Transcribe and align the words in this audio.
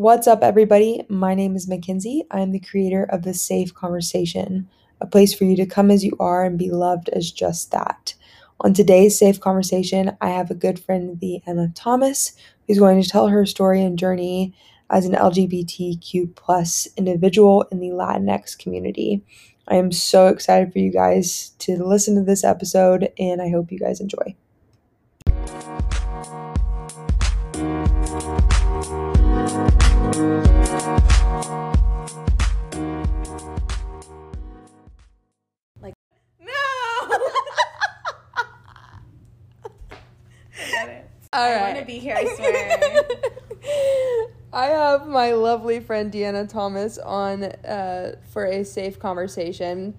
What's 0.00 0.26
up, 0.26 0.42
everybody? 0.42 1.04
My 1.10 1.34
name 1.34 1.54
is 1.54 1.68
Mackenzie. 1.68 2.24
I 2.30 2.40
am 2.40 2.52
the 2.52 2.58
creator 2.58 3.04
of 3.04 3.22
The 3.22 3.34
Safe 3.34 3.74
Conversation, 3.74 4.66
a 4.98 5.06
place 5.06 5.34
for 5.34 5.44
you 5.44 5.54
to 5.56 5.66
come 5.66 5.90
as 5.90 6.02
you 6.02 6.16
are 6.18 6.42
and 6.42 6.58
be 6.58 6.70
loved 6.70 7.10
as 7.10 7.30
just 7.30 7.70
that. 7.72 8.14
On 8.60 8.72
today's 8.72 9.18
Safe 9.18 9.38
Conversation, 9.38 10.16
I 10.22 10.30
have 10.30 10.50
a 10.50 10.54
good 10.54 10.80
friend, 10.80 11.20
Diana 11.20 11.70
Thomas, 11.74 12.32
who's 12.66 12.78
going 12.78 13.02
to 13.02 13.06
tell 13.06 13.28
her 13.28 13.44
story 13.44 13.82
and 13.82 13.98
journey 13.98 14.54
as 14.88 15.04
an 15.04 15.12
LGBTQ 15.12 16.34
plus 16.34 16.88
individual 16.96 17.66
in 17.70 17.80
the 17.80 17.90
Latinx 17.90 18.58
community. 18.58 19.22
I 19.68 19.74
am 19.74 19.92
so 19.92 20.28
excited 20.28 20.72
for 20.72 20.78
you 20.78 20.90
guys 20.90 21.50
to 21.58 21.76
listen 21.76 22.14
to 22.14 22.22
this 22.22 22.42
episode, 22.42 23.12
and 23.18 23.42
I 23.42 23.50
hope 23.50 23.70
you 23.70 23.78
guys 23.78 24.00
enjoy. 24.00 24.34
All 41.40 41.46
I 41.46 41.62
want 41.62 41.78
to 41.78 41.86
be 41.86 41.98
here, 41.98 42.16
I 42.16 42.24
swear. 42.34 43.02
I 44.52 44.66
have 44.66 45.06
my 45.06 45.32
lovely 45.32 45.80
friend 45.80 46.12
Diana 46.12 46.46
Thomas 46.46 46.98
on 46.98 47.44
uh, 47.44 48.16
for 48.30 48.44
a 48.44 48.62
safe 48.62 48.98
conversation. 48.98 49.94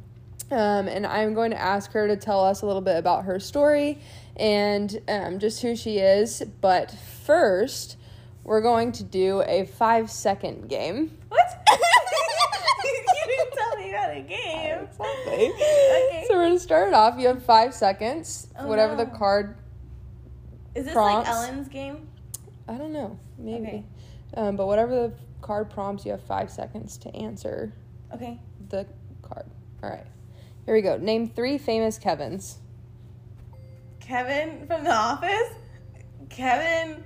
Um, 0.52 0.88
and 0.88 1.08
I'm 1.08 1.34
going 1.34 1.50
to 1.50 1.59
ask 1.59 1.94
her 1.94 2.08
to 2.08 2.16
tell 2.16 2.45
us 2.45 2.62
a 2.62 2.67
little 2.67 2.81
bit 2.81 2.95
about 2.98 3.26
her 3.26 3.40
story 3.40 3.98
and 4.36 5.02
um, 5.08 5.40
just 5.40 5.64
who 5.64 5.76
she 5.76 5.98
is. 5.98 6.44
But 6.62 6.91
first, 6.91 7.98
we're 8.44 8.62
going 8.62 8.92
to 8.92 9.03
do 9.03 9.42
a 9.48 9.66
five 9.66 10.12
second 10.12 10.70
game. 10.70 11.17
what? 11.30 11.67
you 11.72 13.25
didn't 13.25 13.53
tell 13.53 13.78
me 13.78 13.89
about 13.89 14.16
a 14.16 14.22
game. 14.22 14.78
Exactly. 14.84 15.52
Okay. 15.53 16.25
So 16.28 16.36
we're 16.36 16.45
going 16.45 16.53
to 16.53 16.59
start 16.59 16.89
it 16.89 16.94
off. 16.94 17.17
You 17.17 17.30
have 17.30 17.44
five 17.44 17.73
seconds. 17.73 18.47
Oh, 18.59 18.67
whatever 18.67 18.95
the 18.95 19.08
card, 19.08 19.56
Is 20.75 20.86
this 20.86 20.94
Prompts. 20.94 21.27
like 21.30 21.38
Ellen's 21.38 21.67
game? 21.67 22.08
I 22.67 22.77
don't 22.77 22.94
know, 22.94 23.19
maybe. 23.38 23.67
Okay. 23.67 23.83
Um, 24.36 24.55
but 24.55 24.67
whatever 24.67 25.08
the 25.08 25.13
card 25.41 25.69
prompts, 25.69 26.05
you 26.05 26.11
have 26.11 26.23
five 26.23 26.50
seconds 26.50 26.97
to 27.00 27.13
answer 27.16 27.73
Okay. 28.13 28.39
the 28.69 28.86
card. 29.22 29.45
All 29.83 29.89
right. 29.89 30.05
Here 30.66 30.75
we 30.75 30.81
go. 30.81 30.97
Name 30.97 31.28
three 31.30 31.58
famous 31.58 31.97
Kevins. 31.97 32.58
Kevin 34.00 34.66
from 34.67 34.83
The 34.83 34.94
Office. 34.94 35.50
Kevin 36.30 37.03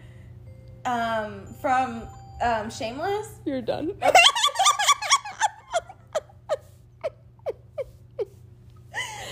um, 0.85 1.45
from 1.61 2.03
um, 2.44 2.69
Shameless. 2.69 3.27
You're 3.45 3.61
done. 3.61 3.94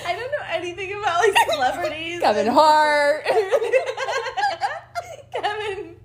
I 0.06 0.14
don't 0.16 0.32
know 0.32 0.46
anything 0.50 0.94
about 0.94 1.20
like 1.20 1.34
celebrities. 1.52 2.20
Kevin 2.22 2.48
Hart. 2.48 3.26
Kevin 5.32 5.96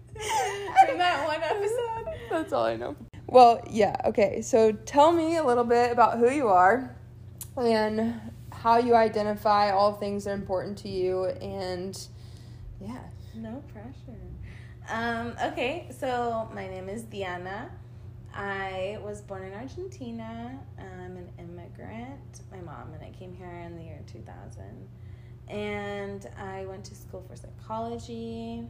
from 0.86 0.98
that 0.98 1.26
one 1.26 1.42
episode. 1.42 2.06
That's 2.39 2.53
all 2.53 2.64
I 2.64 2.77
know. 2.77 2.94
Well, 3.27 3.62
yeah, 3.69 3.97
okay. 4.06 4.42
So 4.42 4.70
tell 4.72 5.11
me 5.11 5.36
a 5.36 5.44
little 5.44 5.64
bit 5.64 5.91
about 5.91 6.19
who 6.19 6.31
you 6.31 6.47
are 6.47 6.97
and 7.56 8.14
how 8.53 8.78
you 8.78 8.94
identify 8.94 9.70
all 9.70 9.94
things 9.94 10.25
that 10.25 10.31
are 10.31 10.34
important 10.34 10.78
to 10.78 10.89
you 10.89 11.25
and 11.25 11.98
yeah. 12.81 13.00
No 13.34 13.62
pressure. 13.72 14.19
Um, 14.89 15.34
okay, 15.53 15.89
so 15.91 16.48
my 16.55 16.69
name 16.69 16.89
is 16.89 17.03
Diana. 17.03 17.70
I 18.33 18.98
was 19.03 19.20
born 19.20 19.42
in 19.42 19.53
Argentina. 19.53 20.56
I'm 20.78 21.16
an 21.16 21.28
immigrant. 21.39 22.41
My 22.53 22.61
mom 22.61 22.94
and 22.94 23.03
I 23.03 23.11
came 23.19 23.34
here 23.34 23.50
in 23.66 23.77
the 23.77 23.83
year 23.83 23.98
2000. 24.06 24.88
And 25.48 26.28
I 26.38 26.66
went 26.66 26.84
to 26.84 26.94
school 26.94 27.25
for 27.28 27.34
psychology. 27.34 28.69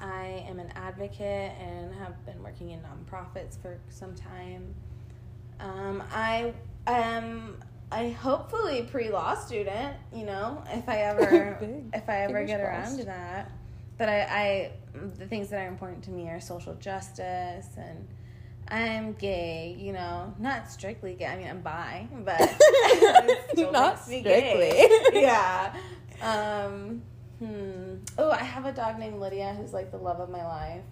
I 0.00 0.44
am 0.48 0.58
an 0.58 0.70
advocate 0.76 1.52
and 1.60 1.94
have 1.94 2.24
been 2.26 2.42
working 2.42 2.70
in 2.70 2.80
nonprofits 2.80 3.60
for 3.60 3.78
some 3.88 4.14
time. 4.14 4.74
Um, 5.60 6.02
I 6.12 6.52
am 6.86 7.58
a 7.92 8.10
hopefully 8.12 8.86
pre 8.90 9.10
law 9.10 9.34
student, 9.34 9.96
you 10.14 10.24
know, 10.24 10.62
if 10.72 10.88
I 10.88 10.98
ever 10.98 11.58
if 11.94 12.08
I 12.08 12.22
ever 12.22 12.34
Fingers 12.34 12.48
get 12.50 12.60
around 12.60 12.82
crossed. 12.82 12.98
to 12.98 13.04
that. 13.06 13.52
But 13.98 14.08
I, 14.10 14.20
I 14.22 14.70
the 15.16 15.26
things 15.26 15.48
that 15.50 15.62
are 15.64 15.68
important 15.68 16.04
to 16.04 16.10
me 16.10 16.28
are 16.28 16.40
social 16.40 16.74
justice 16.74 17.68
and 17.78 18.06
I'm 18.68 19.12
gay, 19.12 19.76
you 19.78 19.92
know, 19.92 20.34
not 20.38 20.70
strictly 20.70 21.14
gay. 21.14 21.26
I 21.26 21.36
mean, 21.36 21.46
I'm 21.48 21.60
bi, 21.60 22.08
but 22.24 22.40
still 23.52 23.70
Not 23.72 23.94
makes 23.94 24.08
me 24.08 24.22
gay. 24.22 24.90
strictly. 25.04 25.22
yeah. 25.22 25.72
Um, 26.20 27.02
hmm. 27.38 27.96
Oh, 28.18 28.30
I 28.30 28.42
have 28.42 28.66
a 28.66 28.72
dog 28.72 28.98
named 28.98 29.20
Lydia 29.20 29.54
who's 29.58 29.72
like 29.72 29.90
the 29.90 29.98
love 29.98 30.20
of 30.20 30.30
my 30.30 30.44
life. 30.44 30.82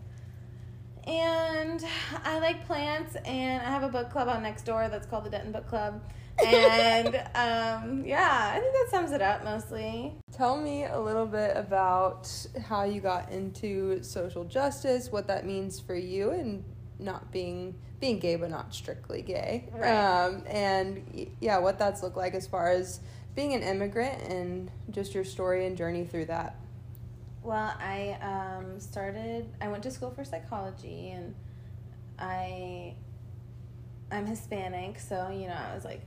And 1.07 1.85
I 2.25 2.39
like 2.39 2.65
plants, 2.67 3.15
and 3.27 3.61
I 3.61 3.71
have 3.71 3.83
a 3.83 3.89
book 3.89 4.11
club 4.11 4.29
on 4.29 4.43
Nextdoor 4.43 4.91
that's 4.91 5.07
called 5.07 5.25
the 5.25 5.31
Denton 5.31 5.53
Book 5.53 5.69
Club. 5.69 6.03
And 6.45 7.09
um, 7.35 8.05
yeah, 8.07 8.53
I 8.55 8.59
think 8.59 8.73
that 8.73 8.87
sums 8.91 9.13
it 9.13 9.21
up 9.21 9.45
mostly. 9.45 10.15
Tell 10.33 10.57
me 10.57 10.85
a 10.85 10.99
little 10.99 11.27
bit 11.27 11.57
about 11.57 12.31
how 12.67 12.85
you 12.85 13.01
got 13.01 13.31
into 13.31 14.03
social 14.03 14.45
justice, 14.45 15.13
what 15.13 15.27
that 15.27 15.45
means 15.45 15.79
for 15.79 15.95
you, 15.95 16.31
and 16.31 16.65
not 16.99 17.31
being 17.31 17.75
being 18.01 18.19
gay 18.19 18.37
but 18.37 18.51
not 18.51 18.75
strictly 18.75 19.23
gay. 19.23 19.69
Right. 19.73 19.91
Um, 19.91 20.43
and 20.47 21.29
yeah, 21.41 21.59
what 21.59 21.79
that's 21.79 22.03
looked 22.03 22.17
like 22.17 22.35
as 22.35 22.47
far 22.47 22.71
as 22.71 23.01
being 23.35 23.53
an 23.53 23.63
immigrant 23.63 24.23
and 24.23 24.71
just 24.91 25.15
your 25.15 25.25
story 25.25 25.67
and 25.67 25.77
journey 25.77 26.05
through 26.05 26.27
that. 26.27 26.57
Well, 27.43 27.75
I 27.79 28.17
um, 28.23 28.81
started. 28.81 29.47
I 29.61 29.69
went 29.69 29.83
to 29.83 29.91
school 29.91 30.11
for 30.11 30.25
psychology, 30.25 31.11
and 31.11 31.35
I 32.19 32.95
I'm 34.11 34.27
Hispanic, 34.27 34.99
so 34.99 35.31
you 35.31 35.49
know 35.49 35.55
I 35.55 35.75
was 35.75 35.85
like 35.85 36.03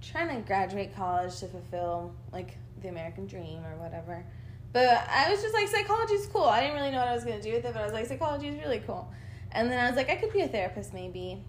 trying 0.00 0.34
to 0.34 0.46
graduate 0.46 0.94
college 0.96 1.38
to 1.40 1.48
fulfill 1.48 2.14
like 2.32 2.56
the 2.80 2.88
American 2.88 3.26
dream 3.26 3.64
or 3.64 3.76
whatever. 3.76 4.24
But 4.72 5.04
I 5.08 5.30
was 5.30 5.42
just 5.42 5.52
like 5.52 5.68
psychology's 5.68 6.26
cool. 6.28 6.44
I 6.44 6.60
didn't 6.60 6.76
really 6.76 6.92
know 6.92 6.98
what 6.98 7.08
I 7.08 7.14
was 7.14 7.24
gonna 7.24 7.42
do 7.42 7.52
with 7.52 7.64
it, 7.64 7.72
but 7.72 7.82
I 7.82 7.84
was 7.84 7.92
like 7.92 8.06
psychology 8.06 8.48
is 8.48 8.58
really 8.58 8.80
cool. 8.86 9.10
And 9.52 9.70
then 9.70 9.84
I 9.84 9.88
was 9.88 9.96
like 9.96 10.08
I 10.08 10.16
could 10.16 10.32
be 10.32 10.40
a 10.42 10.48
therapist 10.48 10.94
maybe. 10.94 11.42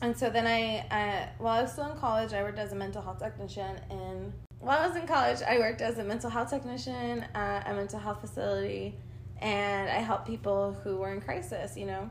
And 0.00 0.16
so 0.16 0.30
then 0.30 0.46
I, 0.46 0.86
I 0.90 1.28
while 1.38 1.58
I 1.58 1.62
was 1.62 1.72
still 1.72 1.90
in 1.90 1.98
college, 1.98 2.32
I 2.32 2.42
worked 2.42 2.58
as 2.58 2.72
a 2.72 2.76
mental 2.76 3.02
health 3.02 3.18
technician 3.18 3.80
and 3.90 4.32
while 4.60 4.78
I 4.78 4.88
was 4.88 4.96
in 4.96 5.06
college, 5.06 5.40
I 5.42 5.58
worked 5.58 5.80
as 5.80 5.98
a 5.98 6.04
mental 6.04 6.30
health 6.30 6.50
technician 6.50 7.24
at 7.34 7.68
a 7.70 7.74
mental 7.74 7.98
health 7.98 8.20
facility, 8.20 8.96
and 9.40 9.88
I 9.88 9.98
helped 10.00 10.26
people 10.26 10.72
who 10.82 10.96
were 10.96 11.12
in 11.12 11.20
crisis, 11.20 11.76
you 11.76 11.86
know. 11.86 12.10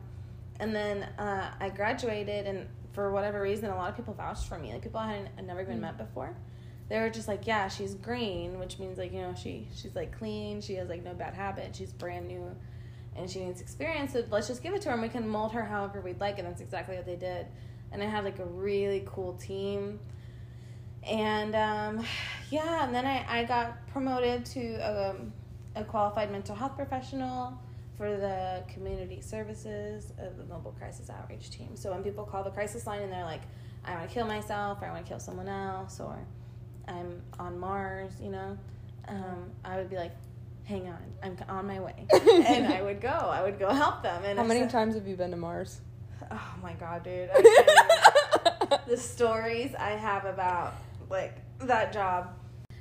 And 0.60 0.74
then 0.74 1.04
uh, 1.20 1.52
I 1.60 1.70
graduated, 1.70 2.48
and 2.48 2.68
for 2.94 3.12
whatever 3.12 3.42
reason, 3.42 3.66
a 3.66 3.76
lot 3.76 3.90
of 3.90 3.98
people 3.98 4.14
vouched 4.14 4.48
for 4.48 4.58
me. 4.58 4.72
Like 4.72 4.82
people 4.82 5.00
I 5.00 5.14
had 5.36 5.46
never 5.46 5.62
even 5.62 5.82
met 5.82 5.98
before. 5.98 6.36
They 6.90 7.00
were 7.00 7.10
just 7.10 7.28
like, 7.28 7.46
"Yeah, 7.46 7.68
she's 7.68 7.96
green," 7.96 8.60
which 8.60 8.80
means 8.80 8.98
like 8.98 9.12
you 9.12 9.20
know 9.20 9.36
she 9.36 9.68
she's 9.76 9.94
like 9.94 10.18
clean. 10.18 10.62
She 10.62 10.76
has 10.76 10.88
like 10.88 11.04
no 11.04 11.14
bad 11.14 11.34
habits. 11.34 11.78
She's 11.78 11.92
brand 11.92 12.28
new, 12.30 12.56
and 13.16 13.30
she 13.30 13.44
needs 13.44 13.60
experience. 13.60 14.14
So 14.14 14.24
let's 14.32 14.48
just 14.48 14.64
give 14.64 14.74
it 14.74 14.82
to 14.84 14.90
her, 14.90 14.94
and 14.94 15.02
we 15.02 15.10
can 15.10 15.28
mold 15.28 15.52
her 15.52 15.66
however 15.66 16.00
we'd 16.00 16.22
like. 16.22 16.40
And 16.40 16.48
that's 16.48 16.62
exactly 16.62 16.96
what 16.96 17.06
they 17.06 17.18
did. 17.18 17.48
And 17.92 18.02
I 18.04 18.06
had 18.06 18.24
like 18.24 18.40
a 18.40 18.46
really 18.46 19.04
cool 19.06 19.34
team. 19.34 20.00
And 21.04 21.56
um, 21.56 22.06
yeah 22.52 22.86
and 22.86 22.94
then 22.94 23.06
I, 23.06 23.26
I 23.40 23.44
got 23.44 23.88
promoted 23.88 24.46
to 24.48 24.76
um, 24.80 25.34
a 25.76 25.84
qualified 25.84 26.32
mental 26.32 26.56
health 26.56 26.76
professional 26.76 27.58
for 27.98 28.16
the 28.16 28.64
community 28.72 29.22
services 29.22 30.12
of 30.20 30.38
the 30.38 30.46
mobile 30.46 30.76
crisis 30.78 31.10
outreach 31.10 31.50
team. 31.50 31.76
So 31.76 31.92
when 31.92 32.04
people 32.04 32.24
call 32.26 32.44
the 32.44 32.52
crisis 32.52 32.86
line 32.88 33.02
and 33.02 33.12
they're 33.12 33.24
like 33.26 33.42
i 33.86 33.96
want 33.96 34.08
to 34.08 34.14
kill 34.14 34.28
myself 34.28 34.80
or 34.82 34.86
i 34.86 34.92
want 34.92 35.06
to 35.06 35.10
kill 35.10 35.20
someone 35.20 35.48
else 35.48 36.00
or 36.02 36.18
i'm 36.90 37.22
on 37.40 37.58
mars 37.58 38.12
you 38.22 38.30
know 38.30 38.58
um, 39.08 39.50
i 39.64 39.78
would 39.78 39.90
be 39.90 39.96
like 39.96 40.12
hang 40.66 40.88
on 40.90 40.98
i'm 41.24 41.38
on 41.48 41.66
my 41.66 41.80
way. 41.80 42.06
And 42.46 42.68
i 42.74 42.82
would 42.82 43.00
go 43.00 43.08
i 43.10 43.42
would 43.42 43.58
go 43.60 43.70
help 43.70 44.04
them. 44.04 44.24
And 44.26 44.38
How 44.38 44.46
many 44.46 44.62
said- 44.62 44.70
times 44.72 44.96
have 44.96 45.08
you 45.08 45.16
been 45.16 45.32
to 45.32 45.38
Mars? 45.38 45.80
Oh 46.32 46.54
my 46.62 46.74
god 46.74 47.04
dude 47.04 47.30
the 48.88 48.98
stories 48.98 49.76
I 49.76 49.92
have 49.92 50.26
about 50.26 50.76
like 51.10 51.38
that 51.60 51.94
job. 51.94 52.30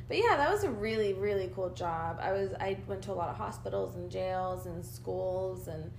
But 0.08 0.18
yeah, 0.18 0.36
that 0.36 0.50
was 0.50 0.64
a 0.64 0.70
really 0.70 1.14
really 1.14 1.50
cool 1.54 1.70
job. 1.70 2.18
I 2.20 2.32
was 2.32 2.52
I 2.60 2.78
went 2.86 3.02
to 3.02 3.12
a 3.12 3.14
lot 3.14 3.28
of 3.28 3.36
hospitals 3.36 3.96
and 3.96 4.10
jails 4.10 4.66
and 4.66 4.84
schools 4.84 5.68
and 5.68 5.90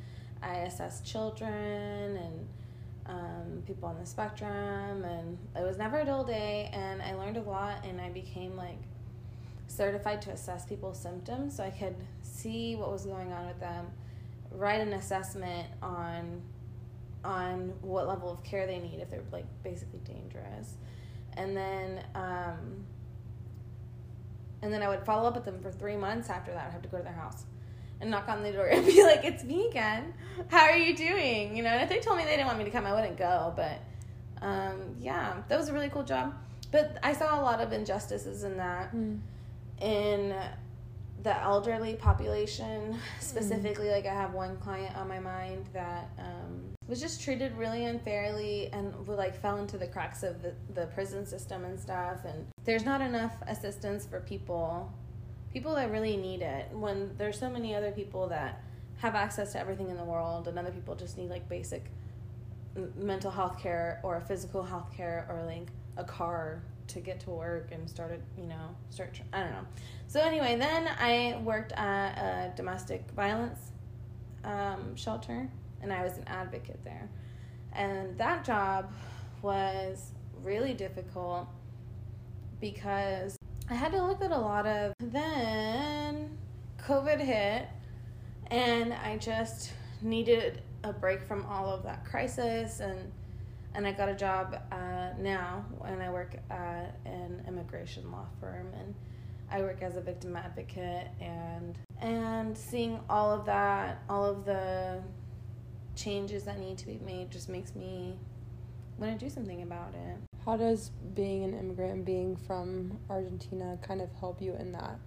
I 0.41 0.57
assessed 0.59 1.05
children 1.05 2.17
and 2.17 2.47
um, 3.05 3.63
people 3.65 3.87
on 3.87 3.97
the 3.99 4.05
spectrum 4.05 5.03
and 5.03 5.37
it 5.55 5.63
was 5.63 5.77
never 5.77 5.99
a 5.99 6.05
dull 6.05 6.23
day 6.23 6.69
and 6.73 7.01
I 7.01 7.13
learned 7.15 7.37
a 7.37 7.41
lot 7.41 7.85
and 7.85 7.99
I 8.01 8.09
became 8.09 8.55
like 8.55 8.79
certified 9.67 10.21
to 10.23 10.31
assess 10.31 10.65
people's 10.65 10.99
symptoms 10.99 11.55
so 11.55 11.63
I 11.63 11.69
could 11.69 11.95
see 12.21 12.75
what 12.75 12.91
was 12.91 13.05
going 13.05 13.31
on 13.31 13.47
with 13.47 13.59
them, 13.59 13.87
write 14.51 14.81
an 14.81 14.93
assessment 14.93 15.67
on 15.81 16.41
on 17.27 17.73
what 17.81 18.07
level 18.07 18.31
of 18.31 18.41
care 18.43 18.65
they 18.65 18.79
need 18.79 18.99
if 18.99 19.11
they're 19.11 19.21
like 19.31 19.45
basically 19.61 19.99
dangerous. 19.99 20.75
And 21.33 21.55
then 21.55 22.03
um, 22.15 22.85
and 24.61 24.73
then 24.73 24.81
I 24.81 24.87
would 24.87 25.03
follow 25.03 25.27
up 25.27 25.35
with 25.35 25.45
them 25.45 25.59
for 25.61 25.71
three 25.71 25.97
months 25.97 26.29
after 26.29 26.51
that. 26.53 26.67
I'd 26.67 26.71
have 26.71 26.81
to 26.81 26.87
go 26.87 26.97
to 26.97 27.03
their 27.03 27.13
house 27.13 27.43
and 27.99 28.09
knock 28.09 28.29
on 28.29 28.43
the 28.43 28.51
door 28.51 28.67
and 28.71 28.85
be 28.85 29.03
like, 29.03 29.23
"It's 29.23 29.43
me 29.43 29.67
again. 29.67 30.13
How 30.47 30.63
are 30.63 30.77
you 30.77 30.95
doing?" 30.95 31.55
You 31.55 31.63
know. 31.63 31.69
And 31.69 31.83
if 31.83 31.89
they 31.89 31.99
told 31.99 32.17
me 32.17 32.23
they 32.23 32.31
didn't 32.31 32.47
want 32.47 32.57
me 32.57 32.63
to 32.63 32.71
come, 32.71 32.85
I 32.85 32.93
wouldn't 32.93 33.17
go. 33.17 33.53
But 33.55 33.81
um, 34.41 34.95
yeah, 34.99 35.43
that 35.49 35.57
was 35.59 35.67
a 35.67 35.73
really 35.73 35.89
cool 35.89 36.03
job. 36.03 36.33
But 36.71 36.97
I 37.03 37.13
saw 37.13 37.39
a 37.39 37.43
lot 37.43 37.59
of 37.59 37.73
injustices 37.73 38.43
in 38.43 38.57
that. 38.57 38.95
Mm. 38.95 39.19
In 39.81 40.33
the 41.23 41.37
elderly 41.41 41.95
population 41.95 42.97
specifically, 43.19 43.87
mm. 43.87 43.91
like 43.91 44.05
I 44.05 44.13
have 44.13 44.33
one 44.33 44.57
client 44.57 44.95
on 44.95 45.07
my 45.07 45.19
mind 45.19 45.65
that 45.73 46.09
um, 46.17 46.76
was 46.87 47.01
just 47.01 47.21
treated 47.21 47.55
really 47.57 47.85
unfairly 47.85 48.69
and 48.71 48.93
like 49.07 49.39
fell 49.41 49.57
into 49.57 49.77
the 49.77 49.87
cracks 49.87 50.23
of 50.23 50.41
the, 50.41 50.53
the 50.73 50.87
prison 50.87 51.25
system 51.25 51.65
and 51.65 51.79
stuff. 51.79 52.19
And 52.25 52.47
there's 52.63 52.85
not 52.85 53.01
enough 53.01 53.33
assistance 53.47 54.05
for 54.05 54.21
people, 54.21 54.91
people 55.51 55.75
that 55.75 55.91
really 55.91 56.15
need 56.15 56.41
it. 56.41 56.69
When 56.71 57.11
there's 57.17 57.39
so 57.39 57.49
many 57.49 57.75
other 57.75 57.91
people 57.91 58.27
that 58.29 58.63
have 58.97 59.15
access 59.15 59.51
to 59.51 59.59
everything 59.59 59.89
in 59.89 59.97
the 59.97 60.03
world, 60.03 60.47
and 60.47 60.57
other 60.57 60.71
people 60.71 60.95
just 60.95 61.17
need 61.17 61.29
like 61.29 61.47
basic 61.47 61.91
mental 62.95 63.31
health 63.31 63.59
care 63.59 63.99
or 64.03 64.21
physical 64.21 64.63
health 64.63 64.91
care 64.95 65.25
or 65.29 65.43
like 65.45 65.67
a 65.97 66.03
car 66.03 66.61
to 66.87 66.99
get 66.99 67.19
to 67.19 67.29
work 67.31 67.69
and 67.71 67.89
started, 67.89 68.21
you 68.37 68.45
know, 68.45 68.75
start. 68.89 69.19
I 69.33 69.41
don't 69.41 69.51
know. 69.51 69.65
So 70.07 70.21
anyway, 70.21 70.57
then 70.57 70.87
I 70.87 71.39
worked 71.43 71.73
at 71.73 72.17
a 72.17 72.55
domestic 72.55 73.03
violence 73.11 73.59
um, 74.43 74.95
shelter, 74.95 75.49
and 75.81 75.91
I 75.93 76.03
was 76.03 76.17
an 76.17 76.23
advocate 76.27 76.79
there, 76.83 77.09
and 77.73 78.17
that 78.17 78.43
job 78.43 78.91
was 79.41 80.11
really 80.43 80.73
difficult 80.73 81.47
because 82.59 83.37
I 83.69 83.73
had 83.73 83.91
to 83.91 84.03
look 84.03 84.21
at 84.21 84.31
a 84.31 84.37
lot 84.37 84.65
of. 84.65 84.93
Then 84.99 86.37
COVID 86.79 87.19
hit, 87.19 87.67
and 88.47 88.93
I 88.93 89.17
just 89.17 89.73
needed 90.01 90.61
a 90.83 90.93
break 90.93 91.23
from 91.23 91.45
all 91.45 91.69
of 91.69 91.83
that 91.83 92.05
crisis 92.05 92.79
and 92.79 93.11
and 93.73 93.85
I 93.85 93.91
got 93.91 94.09
a 94.09 94.15
job 94.15 94.59
uh, 94.71 95.09
now 95.19 95.65
and 95.85 96.01
I 96.01 96.09
work 96.09 96.35
at 96.49 96.97
an 97.05 97.43
immigration 97.47 98.11
law 98.11 98.25
firm 98.39 98.67
and 98.79 98.95
I 99.51 99.61
work 99.61 99.81
as 99.81 99.97
a 99.97 100.01
victim 100.01 100.35
advocate 100.35 101.07
and 101.21 101.77
and 101.99 102.57
seeing 102.57 102.99
all 103.09 103.31
of 103.31 103.45
that, 103.45 104.03
all 104.09 104.25
of 104.25 104.45
the 104.45 105.01
changes 105.97 106.43
that 106.43 106.59
need 106.59 106.77
to 106.77 106.85
be 106.85 106.99
made 107.05 107.31
just 107.31 107.49
makes 107.49 107.75
me 107.75 108.17
want 108.97 109.19
to 109.19 109.25
do 109.25 109.29
something 109.29 109.63
about 109.63 109.93
it. 109.93 110.17
How 110.45 110.55
does 110.55 110.91
being 111.13 111.43
an 111.43 111.53
immigrant 111.53 111.93
and 111.93 112.05
being 112.05 112.35
from 112.35 112.97
Argentina 113.09 113.77
kind 113.81 114.01
of 114.01 114.09
help 114.19 114.41
you 114.41 114.55
in 114.57 114.71
that 114.71 114.99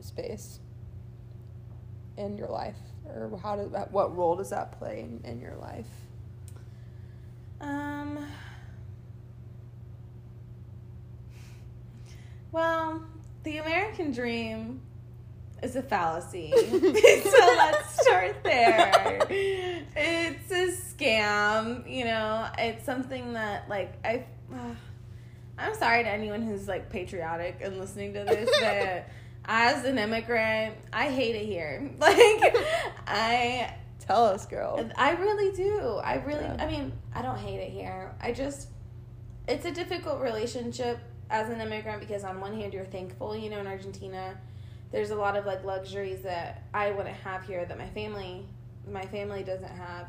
space 0.00 0.60
in 2.16 2.38
your 2.38 2.48
life? 2.48 2.78
Or 3.06 3.38
how 3.42 3.56
does 3.56 3.70
that, 3.72 3.92
what 3.92 4.16
role 4.16 4.36
does 4.36 4.50
that 4.50 4.78
play 4.78 5.00
in, 5.00 5.20
in 5.30 5.40
your 5.40 5.56
life? 5.56 5.86
Um 7.60 8.18
well, 12.52 13.02
the 13.42 13.58
American 13.58 14.12
dream 14.12 14.80
is 15.62 15.76
a 15.76 15.82
fallacy. 15.82 16.52
so 16.56 17.54
let's 17.56 18.00
start 18.02 18.36
there. 18.44 19.82
Scam, 21.64 21.90
you 21.90 22.04
know. 22.04 22.48
It's 22.58 22.84
something 22.84 23.32
that 23.34 23.68
like 23.68 23.94
I 24.04 24.24
uh, 24.52 24.74
I'm 25.58 25.74
sorry 25.74 26.02
to 26.02 26.08
anyone 26.08 26.42
who's 26.42 26.68
like 26.68 26.90
patriotic 26.90 27.58
and 27.62 27.78
listening 27.78 28.12
to 28.14 28.24
this 28.24 28.50
but 28.60 29.08
as 29.46 29.84
an 29.84 29.98
immigrant, 29.98 30.76
I 30.92 31.10
hate 31.10 31.36
it 31.36 31.46
here. 31.46 31.90
Like 31.98 32.56
I 33.06 33.74
tell 33.98 34.24
us, 34.24 34.46
girl. 34.46 34.90
I 34.96 35.12
really 35.12 35.54
do. 35.56 36.00
I 36.02 36.16
really 36.16 36.44
yeah. 36.44 36.56
I 36.58 36.66
mean, 36.66 36.92
I 37.14 37.22
don't 37.22 37.38
hate 37.38 37.60
it 37.60 37.70
here. 37.70 38.14
I 38.20 38.32
just 38.32 38.68
it's 39.46 39.64
a 39.66 39.70
difficult 39.70 40.20
relationship 40.20 40.98
as 41.30 41.48
an 41.48 41.60
immigrant 41.60 42.00
because 42.00 42.24
on 42.24 42.40
one 42.40 42.58
hand 42.58 42.72
you're 42.72 42.84
thankful, 42.84 43.36
you 43.36 43.50
know, 43.50 43.60
in 43.60 43.66
Argentina 43.66 44.38
there's 44.92 45.10
a 45.10 45.16
lot 45.16 45.36
of 45.36 45.44
like 45.44 45.64
luxuries 45.64 46.22
that 46.22 46.62
I 46.72 46.92
wouldn't 46.92 47.16
have 47.16 47.44
here 47.44 47.64
that 47.64 47.76
my 47.76 47.88
family 47.90 48.46
my 48.90 49.04
family 49.06 49.42
doesn't 49.42 49.70
have 49.70 50.06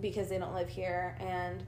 because 0.00 0.28
they 0.28 0.38
don't 0.38 0.54
live 0.54 0.68
here. 0.68 1.16
And 1.20 1.64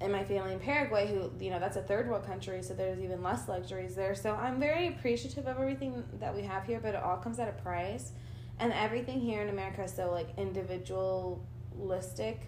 and 0.00 0.12
my 0.12 0.24
family 0.24 0.52
in 0.52 0.58
Paraguay 0.58 1.06
who 1.06 1.30
you 1.42 1.50
know 1.50 1.60
that's 1.60 1.76
a 1.76 1.82
third 1.82 2.08
world 2.08 2.26
country 2.26 2.60
so 2.62 2.74
there's 2.74 2.98
even 3.00 3.22
less 3.22 3.48
luxuries 3.48 3.94
there. 3.94 4.14
So 4.14 4.34
I'm 4.34 4.58
very 4.58 4.88
appreciative 4.88 5.46
of 5.46 5.58
everything 5.58 6.04
that 6.20 6.34
we 6.34 6.42
have 6.42 6.64
here 6.64 6.80
but 6.80 6.94
it 6.94 7.02
all 7.02 7.16
comes 7.16 7.38
at 7.38 7.48
a 7.48 7.62
price. 7.62 8.12
And 8.60 8.72
everything 8.72 9.20
here 9.20 9.42
in 9.42 9.48
America 9.48 9.84
is 9.84 9.92
so 9.92 10.10
like 10.10 10.28
individualistic 10.36 12.40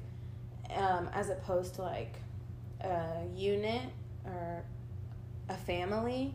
um, 0.74 1.08
as 1.12 1.30
opposed 1.30 1.76
to 1.76 1.82
like 1.82 2.16
a 2.80 3.24
unit 3.34 3.82
or 4.24 4.64
a 5.48 5.56
family. 5.56 6.34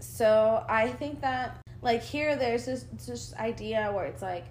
So 0.00 0.64
I 0.68 0.88
think 0.88 1.20
that 1.22 1.58
like 1.82 2.02
here 2.02 2.36
there's 2.36 2.66
this 2.66 2.84
this 3.06 3.34
idea 3.34 3.90
where 3.92 4.06
it's 4.06 4.22
like 4.22 4.44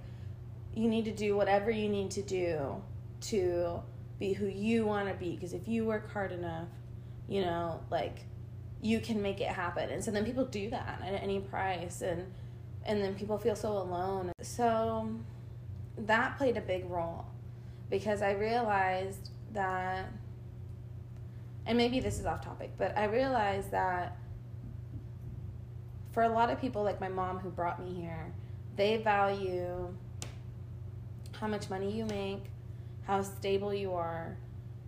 you 0.76 0.90
need 0.90 1.06
to 1.06 1.12
do 1.12 1.36
whatever 1.36 1.72
you 1.72 1.90
need 1.90 2.12
to 2.12 2.22
do 2.22 2.82
to 3.22 3.82
be 4.20 4.34
who 4.34 4.46
you 4.46 4.86
want 4.86 5.08
to 5.08 5.14
be 5.14 5.36
because 5.36 5.54
if 5.54 5.68
you 5.68 5.86
work 5.86 6.12
hard 6.12 6.32
enough, 6.32 6.68
you 7.28 7.42
know, 7.42 7.80
like 7.90 8.26
you 8.82 9.00
can 9.00 9.22
make 9.22 9.42
it 9.42 9.48
happen. 9.48 9.90
And 9.90 10.04
so 10.04 10.12
then 10.12 10.26
people 10.26 10.46
do 10.46 10.70
that 10.70 11.02
at 11.04 11.24
any 11.24 11.40
price 11.40 12.02
and 12.02 12.32
and 12.86 13.02
then 13.02 13.16
people 13.16 13.38
feel 13.38 13.56
so 13.56 13.72
alone. 13.72 14.32
So 14.42 15.10
that 15.98 16.38
played 16.38 16.58
a 16.58 16.62
big 16.62 16.90
role 16.90 17.26
because 17.90 18.22
I 18.22 18.32
realized 18.32 19.30
that 19.54 20.12
and 21.66 21.78
maybe 21.78 22.00
this 22.00 22.20
is 22.20 22.26
off 22.26 22.42
topic, 22.42 22.74
but 22.78 22.96
I 22.98 23.06
realized 23.06 23.72
that 23.72 24.18
for 26.12 26.24
a 26.24 26.30
lot 26.30 26.50
of 26.50 26.62
people, 26.62 26.84
like 26.84 27.02
my 27.02 27.10
mom 27.10 27.40
who 27.40 27.50
brought 27.50 27.84
me 27.84 27.94
here, 27.94 28.32
they 28.76 28.98
value 28.98 29.96
how 31.40 31.48
much 31.48 31.70
money 31.70 31.92
you 31.92 32.06
make, 32.06 32.44
how 33.06 33.22
stable 33.22 33.74
you 33.74 33.94
are, 33.94 34.38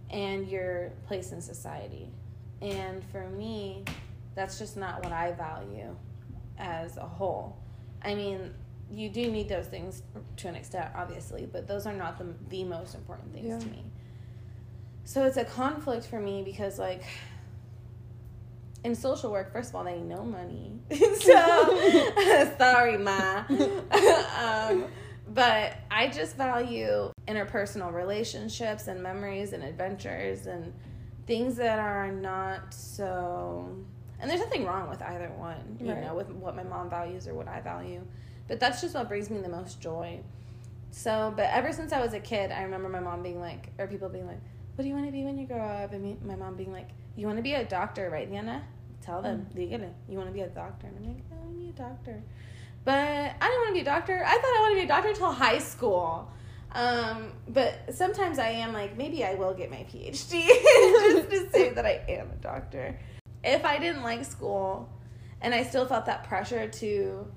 and 0.09 0.47
your 0.47 0.91
place 1.07 1.31
in 1.31 1.41
society. 1.41 2.09
And 2.61 3.03
for 3.11 3.29
me, 3.29 3.83
that's 4.35 4.57
just 4.57 4.77
not 4.77 5.03
what 5.03 5.11
I 5.11 5.31
value 5.33 5.95
as 6.57 6.97
a 6.97 7.05
whole. 7.05 7.57
I 8.03 8.15
mean, 8.15 8.53
you 8.91 9.09
do 9.09 9.29
need 9.29 9.49
those 9.49 9.67
things 9.67 10.03
to 10.37 10.47
an 10.47 10.55
extent, 10.55 10.89
obviously, 10.95 11.45
but 11.45 11.67
those 11.67 11.85
are 11.85 11.93
not 11.93 12.17
the, 12.17 12.33
the 12.49 12.63
most 12.63 12.95
important 12.95 13.33
things 13.33 13.47
yeah. 13.47 13.59
to 13.59 13.65
me. 13.67 13.83
So 15.03 15.25
it's 15.25 15.37
a 15.37 15.45
conflict 15.45 16.05
for 16.05 16.19
me 16.19 16.43
because 16.43 16.79
like 16.79 17.03
in 18.83 18.95
social 18.95 19.31
work, 19.31 19.51
first 19.51 19.69
of 19.69 19.75
all, 19.75 19.83
they 19.83 19.99
know 19.99 20.23
money. 20.23 20.79
so 20.91 22.53
sorry, 22.57 22.97
ma. 22.97 23.43
um, 24.39 24.85
but 25.33 25.75
I 25.91 26.07
just 26.07 26.37
value 26.37 27.11
interpersonal 27.27 27.93
relationships 27.93 28.87
and 28.87 29.01
memories 29.01 29.53
and 29.53 29.63
adventures 29.63 30.47
and 30.47 30.73
things 31.25 31.57
that 31.57 31.79
are 31.79 32.11
not 32.11 32.73
so 32.73 33.77
and 34.19 34.29
there's 34.29 34.39
nothing 34.41 34.65
wrong 34.65 34.89
with 34.89 35.01
either 35.01 35.29
one, 35.37 35.77
you 35.79 35.91
right. 35.91 36.03
know, 36.03 36.15
with 36.15 36.29
what 36.31 36.55
my 36.55 36.63
mom 36.63 36.89
values 36.89 37.27
or 37.27 37.35
what 37.35 37.47
I 37.47 37.61
value. 37.61 38.01
But 38.47 38.59
that's 38.59 38.81
just 38.81 38.95
what 38.95 39.07
brings 39.07 39.29
me 39.29 39.39
the 39.41 39.49
most 39.49 39.79
joy. 39.79 40.21
So, 40.89 41.33
but 41.35 41.49
ever 41.51 41.71
since 41.71 41.91
I 41.91 41.99
was 41.99 42.13
a 42.13 42.19
kid, 42.19 42.51
I 42.51 42.63
remember 42.63 42.89
my 42.89 42.99
mom 42.99 43.21
being 43.21 43.39
like, 43.39 43.71
or 43.77 43.87
people 43.87 44.09
being 44.09 44.25
like, 44.25 44.39
what 44.75 44.83
do 44.83 44.89
you 44.89 44.95
want 44.95 45.05
to 45.05 45.11
be 45.11 45.23
when 45.23 45.37
you 45.37 45.45
grow 45.45 45.61
up? 45.61 45.93
And 45.93 46.03
me, 46.03 46.17
my 46.23 46.35
mom 46.35 46.55
being 46.55 46.71
like, 46.71 46.89
you 47.15 47.27
want 47.27 47.37
to 47.37 47.43
be 47.43 47.53
a 47.53 47.63
doctor, 47.63 48.09
right, 48.09 48.29
Diana? 48.29 48.63
Tell 49.01 49.21
them, 49.21 49.47
mm. 49.55 49.71
you 49.71 49.93
you 50.09 50.17
want 50.17 50.29
to 50.29 50.33
be 50.33 50.41
a 50.41 50.49
doctor. 50.49 50.87
And 50.87 50.97
I'm 50.97 51.13
like, 51.13 51.23
I 51.31 51.35
want 51.35 51.51
to 51.51 51.59
be 51.59 51.69
a 51.69 51.73
doctor. 51.73 52.23
But 52.87 52.95
I 52.95 53.47
didn't 53.49 53.59
want 53.59 53.67
to 53.67 53.73
be 53.73 53.79
a 53.81 53.83
doctor. 53.83 54.23
I 54.25 54.31
thought 54.31 54.45
I 54.45 54.59
wanted 54.61 54.75
to 54.75 54.79
be 54.79 54.85
a 54.85 54.87
doctor 54.87 55.09
until 55.09 55.33
high 55.33 55.59
school. 55.59 56.31
Um, 56.71 57.33
but 57.49 57.93
sometimes 57.93 58.39
I 58.39 58.47
am 58.47 58.71
like, 58.71 58.95
maybe 58.95 59.25
I 59.25 59.33
will 59.33 59.53
get 59.53 59.69
my 59.69 59.85
PhD 59.91 60.47
just 60.47 61.29
to 61.29 61.49
say 61.51 61.71
that 61.71 61.85
I 61.85 62.01
am 62.07 62.31
a 62.31 62.35
doctor. 62.35 62.97
If 63.43 63.65
I 63.65 63.77
didn't 63.77 64.03
like 64.03 64.23
school 64.23 64.89
and 65.41 65.53
I 65.53 65.63
still 65.63 65.85
felt 65.85 66.05
that 66.05 66.23
pressure 66.29 66.69
to 66.69 67.27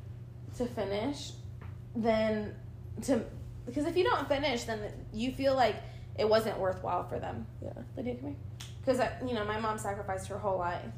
to 0.57 0.67
finish, 0.67 1.33
then 1.97 2.55
to 3.03 3.25
because 3.67 3.87
if 3.87 3.97
you 3.97 4.05
don't 4.05 4.29
finish, 4.29 4.63
then 4.63 4.79
you 5.13 5.33
feel 5.33 5.57
like 5.57 5.83
it 6.17 6.29
wasn't 6.29 6.61
worthwhile 6.61 7.09
for 7.09 7.19
them. 7.19 7.45
Yeah. 7.61 7.73
Lydia, 7.97 8.15
come 8.15 8.25
here. 8.27 8.37
Because, 8.85 9.01
you 9.27 9.35
know, 9.35 9.45
my 9.45 9.59
mom 9.59 9.79
sacrificed 9.79 10.29
her 10.29 10.39
whole 10.39 10.59
life. 10.59 10.93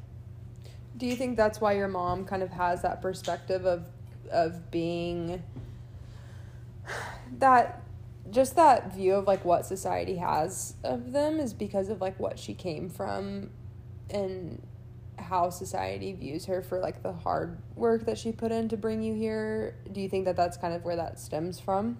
Do 0.95 1.07
you 1.07 1.15
think 1.15 1.37
that's 1.37 1.59
why 1.59 1.73
your 1.73 1.87
mom 1.87 2.23
kind 2.25 2.43
of 2.43 2.51
has 2.51 2.83
that 2.83 3.01
perspective 3.01 3.65
of 3.65 3.83
of 4.31 4.71
being 4.71 5.43
that 7.39 7.81
just 8.31 8.55
that 8.55 8.93
view 8.93 9.13
of 9.15 9.27
like 9.27 9.43
what 9.43 9.65
society 9.65 10.15
has 10.15 10.75
of 10.83 11.11
them 11.11 11.39
is 11.39 11.53
because 11.53 11.89
of 11.89 12.01
like 12.01 12.19
what 12.19 12.39
she 12.39 12.53
came 12.53 12.89
from 12.89 13.49
and 14.09 14.61
how 15.17 15.49
society 15.49 16.13
views 16.13 16.45
her 16.45 16.61
for 16.61 16.79
like 16.79 17.03
the 17.03 17.11
hard 17.11 17.57
work 17.75 18.05
that 18.05 18.17
she 18.17 18.31
put 18.31 18.51
in 18.51 18.67
to 18.69 18.77
bring 18.77 19.01
you 19.01 19.13
here. 19.13 19.75
Do 19.91 20.01
you 20.01 20.09
think 20.09 20.25
that 20.25 20.35
that's 20.35 20.57
kind 20.57 20.73
of 20.73 20.83
where 20.83 20.95
that 20.95 21.19
stems 21.19 21.59
from? 21.59 21.97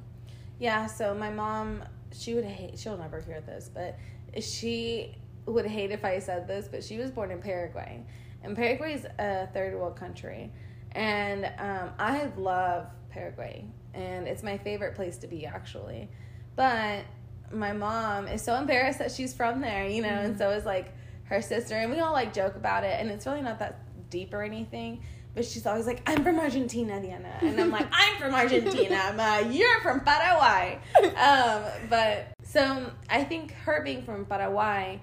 Yeah, 0.60 0.88
so 0.88 1.13
my 1.13 1.30
mom, 1.30 1.84
she 2.12 2.34
would 2.34 2.46
hate, 2.46 2.77
she'll 2.77 2.98
never 2.98 3.22
hear 3.22 3.42
this, 3.42 3.70
but 3.74 3.98
she 4.42 5.15
would 5.46 5.65
hate 5.65 5.92
if 5.92 6.06
I 6.06 6.20
said 6.20 6.48
this, 6.48 6.68
but 6.68 6.84
she 6.84 6.98
was 6.98 7.12
born 7.12 7.32
in 7.32 7.39
Paraguay. 7.39 8.03
And 8.44 8.56
Paraguay 8.56 8.94
is 8.94 9.06
a 9.20 9.48
third 9.53 9.75
world 9.75 9.96
country. 9.96 10.51
And 10.95 11.45
um, 11.57 11.91
I 12.00 12.29
love 12.38 12.88
Paraguay. 13.09 13.65
And 13.93 14.27
it's 14.27 14.43
my 14.43 14.57
favorite 14.57 14.95
place 14.95 15.17
to 15.17 15.27
be, 15.27 15.45
actually. 15.45 16.09
But 16.55 17.05
my 17.51 17.73
mom 17.73 18.27
is 18.27 18.41
so 18.41 18.55
embarrassed 18.55 19.00
that 19.00 19.12
she's 19.12 19.33
from 19.33 19.62
there, 19.62 19.88
you 19.88 20.01
know, 20.01 20.09
mm-hmm. 20.09 20.25
and 20.25 20.38
so 20.38 20.50
is 20.51 20.65
like 20.65 20.93
her 21.25 21.41
sister. 21.41 21.75
And 21.75 21.91
we 21.91 22.00
all 22.00 22.13
like 22.13 22.33
joke 22.33 22.55
about 22.55 22.83
it. 22.83 23.00
And 23.00 23.09
it's 23.09 23.25
really 23.25 23.41
not 23.41 23.59
that 23.59 23.79
deep 24.09 24.33
or 24.33 24.43
anything. 24.43 25.01
But 25.35 25.45
she's 25.45 25.65
always 25.65 25.88
like, 25.88 26.03
I'm 26.05 26.23
from 26.23 26.39
Argentina, 26.39 27.01
Diana. 27.01 27.35
And 27.41 27.59
I'm 27.59 27.71
like, 27.71 27.88
I'm 27.91 28.17
from 28.17 28.35
Argentina. 28.35 28.95
I'm, 29.03 29.19
uh, 29.19 29.50
you're 29.50 29.81
from 29.81 30.01
Paraguay. 30.01 30.79
Um, 31.03 31.63
but 31.89 32.27
so 32.43 32.91
I 33.09 33.23
think 33.23 33.51
her 33.53 33.81
being 33.83 34.03
from 34.03 34.25
Paraguay 34.25 35.01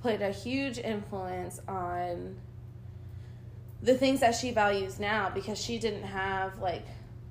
put 0.00 0.22
a 0.22 0.30
huge 0.30 0.78
influence 0.78 1.60
on 1.66 2.36
the 3.82 3.94
things 3.94 4.20
that 4.20 4.34
she 4.34 4.52
values 4.52 5.00
now 5.00 5.30
because 5.34 5.58
she 5.58 5.78
didn't 5.78 6.04
have 6.04 6.58
like 6.60 6.86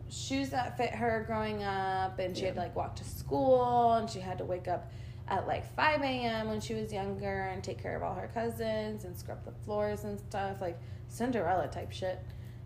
shoes 0.09 0.49
that 0.49 0.75
fit 0.77 0.91
her 0.91 1.23
growing 1.25 1.63
up 1.63 2.19
and 2.19 2.35
she 2.35 2.41
yeah. 2.41 2.49
had 2.49 2.55
to 2.55 2.61
like 2.61 2.75
walk 2.75 2.95
to 2.97 3.05
school 3.05 3.93
and 3.93 4.09
she 4.09 4.19
had 4.19 4.37
to 4.37 4.43
wake 4.43 4.67
up 4.67 4.91
at 5.29 5.47
like 5.47 5.73
5 5.75 6.01
a.m. 6.01 6.49
when 6.49 6.59
she 6.59 6.73
was 6.73 6.91
younger 6.91 7.43
and 7.53 7.63
take 7.63 7.81
care 7.81 7.95
of 7.95 8.03
all 8.03 8.13
her 8.13 8.29
cousins 8.33 9.05
and 9.05 9.17
scrub 9.17 9.43
the 9.45 9.53
floors 9.63 10.03
and 10.03 10.19
stuff 10.19 10.59
like 10.59 10.77
Cinderella 11.07 11.67
type 11.69 11.91
shit. 11.91 12.19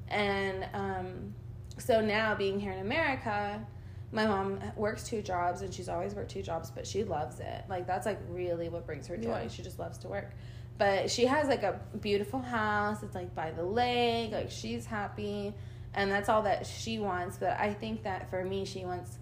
And 0.08 0.68
um, 0.74 1.36
so 1.77 2.01
now 2.01 2.34
being 2.34 2.60
here 2.60 2.72
in 2.72 2.80
America, 2.80 3.63
my 4.12 4.25
mom 4.25 4.60
works 4.75 5.04
two 5.04 5.22
jobs 5.22 5.62
and 5.62 5.72
she's 5.72 5.89
always 5.89 6.15
worked 6.15 6.32
two 6.32 6.42
jobs, 6.42 6.72
but 6.72 6.88
she 6.88 7.04
loves 7.04 7.39
it. 7.39 7.65
Like 7.70 7.86
that's 7.86 8.08
like 8.08 8.20
really 8.30 8.70
what 8.70 8.88
brings 8.88 9.06
her 9.08 9.18
joy. 9.18 9.42
Yeah. 9.44 9.48
She 9.48 9.62
just 9.62 9.77
loves 9.77 10.00
to 10.00 10.08
work. 10.08 10.32
But 10.77 11.10
she 11.10 11.25
has 11.25 11.48
like 11.48 11.63
a 11.63 11.79
beautiful 12.01 12.39
house. 12.41 13.01
It's 13.03 13.15
like 13.15 13.34
by 13.34 13.51
the 13.51 13.63
lake. 13.63 14.32
Like 14.32 14.51
she's 14.51 14.86
happy, 14.86 15.53
and 15.94 16.12
that's 16.12 16.29
all 16.29 16.41
that 16.44 16.65
she 16.65 17.00
wants. 17.00 17.38
But 17.38 17.60
I 17.60 17.74
think 17.74 18.03
that 18.03 18.29
for 18.29 18.44
me, 18.44 18.65
she 18.65 18.84
wants 18.84 19.17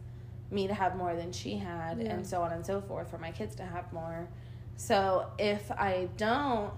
me 0.49 0.67
to 0.67 0.73
have 0.73 0.95
more 0.95 1.15
than 1.15 1.31
she 1.31 1.57
had, 1.57 1.99
yeah. 1.99 2.13
and 2.13 2.25
so 2.25 2.41
on 2.41 2.51
and 2.53 2.65
so 2.65 2.81
forth. 2.81 3.09
For 3.09 3.17
my 3.17 3.31
kids 3.31 3.55
to 3.55 3.63
have 3.63 3.91
more. 3.93 4.27
So 4.75 5.27
if 5.37 5.71
I 5.71 6.09
don't 6.17 6.73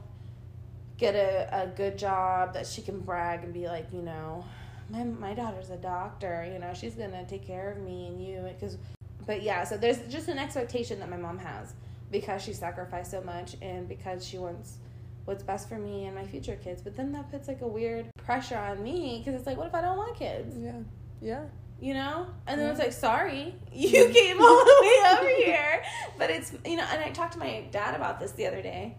get 0.98 1.15
a, 1.15 1.63
a 1.63 1.67
good 1.67 1.98
job 1.98 2.53
that 2.53 2.67
she 2.67 2.82
can 2.82 3.00
brag 3.00 3.44
and 3.44 3.53
be 3.53 3.67
like, 3.67 3.88
you 3.94 4.01
know, 4.01 4.46
my 4.89 5.03
my 5.03 5.34
daughter's 5.34 5.70
a 5.70 5.77
doctor, 5.77 6.48
you 6.51 6.60
know, 6.60 6.74
she's 6.74 6.96
gonna 6.96 7.25
take 7.25 7.46
care 7.46 7.72
of 7.72 7.77
me 7.79 8.08
and 8.08 8.25
you 8.25 8.41
because 8.41 8.77
but 9.25 9.41
yeah, 9.41 9.63
so 9.63 9.77
there's 9.77 10.00
just 10.10 10.27
an 10.27 10.38
expectation 10.38 11.00
that 11.00 11.10
my 11.10 11.17
mom 11.17 11.39
has 11.39 11.74
because 12.12 12.41
she 12.41 12.53
sacrificed 12.53 13.12
so 13.12 13.21
much 13.21 13.55
and 13.62 13.88
because 13.88 14.25
she 14.25 14.38
wants 14.38 14.77
what's 15.25 15.43
best 15.43 15.67
for 15.67 15.77
me 15.77 16.05
and 16.05 16.15
my 16.15 16.25
future 16.25 16.55
kids. 16.55 16.81
But 16.81 16.95
then 16.95 17.12
that 17.13 17.31
puts 17.31 17.47
like 17.47 17.62
a 17.62 17.67
weird 17.67 18.09
pressure 18.17 18.57
on 18.57 18.83
me 18.83 19.19
because 19.19 19.38
it's 19.38 19.47
like, 19.47 19.57
what 19.57 19.67
if 19.67 19.75
I 19.75 19.81
don't 19.81 19.97
want 19.97 20.15
kids? 20.17 20.55
Yeah. 20.57 20.79
Yeah. 21.21 21.45
You 21.79 21.93
know? 21.95 22.27
And 22.47 22.59
then 22.59 22.67
yeah. 22.67 22.71
it's 22.71 22.79
like, 22.79 22.93
sorry, 22.93 23.55
you 23.74 24.09
came 24.09 24.41
all 24.41 24.65
the 24.65 24.79
way 24.81 25.12
over 25.12 25.29
here. 25.43 25.83
But 26.17 26.29
it's, 26.29 26.53
you 26.63 26.77
know, 26.77 26.85
and 26.91 27.01
I 27.01 27.09
talked 27.09 27.33
to 27.33 27.39
my 27.39 27.65
dad 27.71 27.95
about 27.95 28.19
this 28.19 28.31
the 28.31 28.45
other 28.47 28.62
day. 28.62 28.97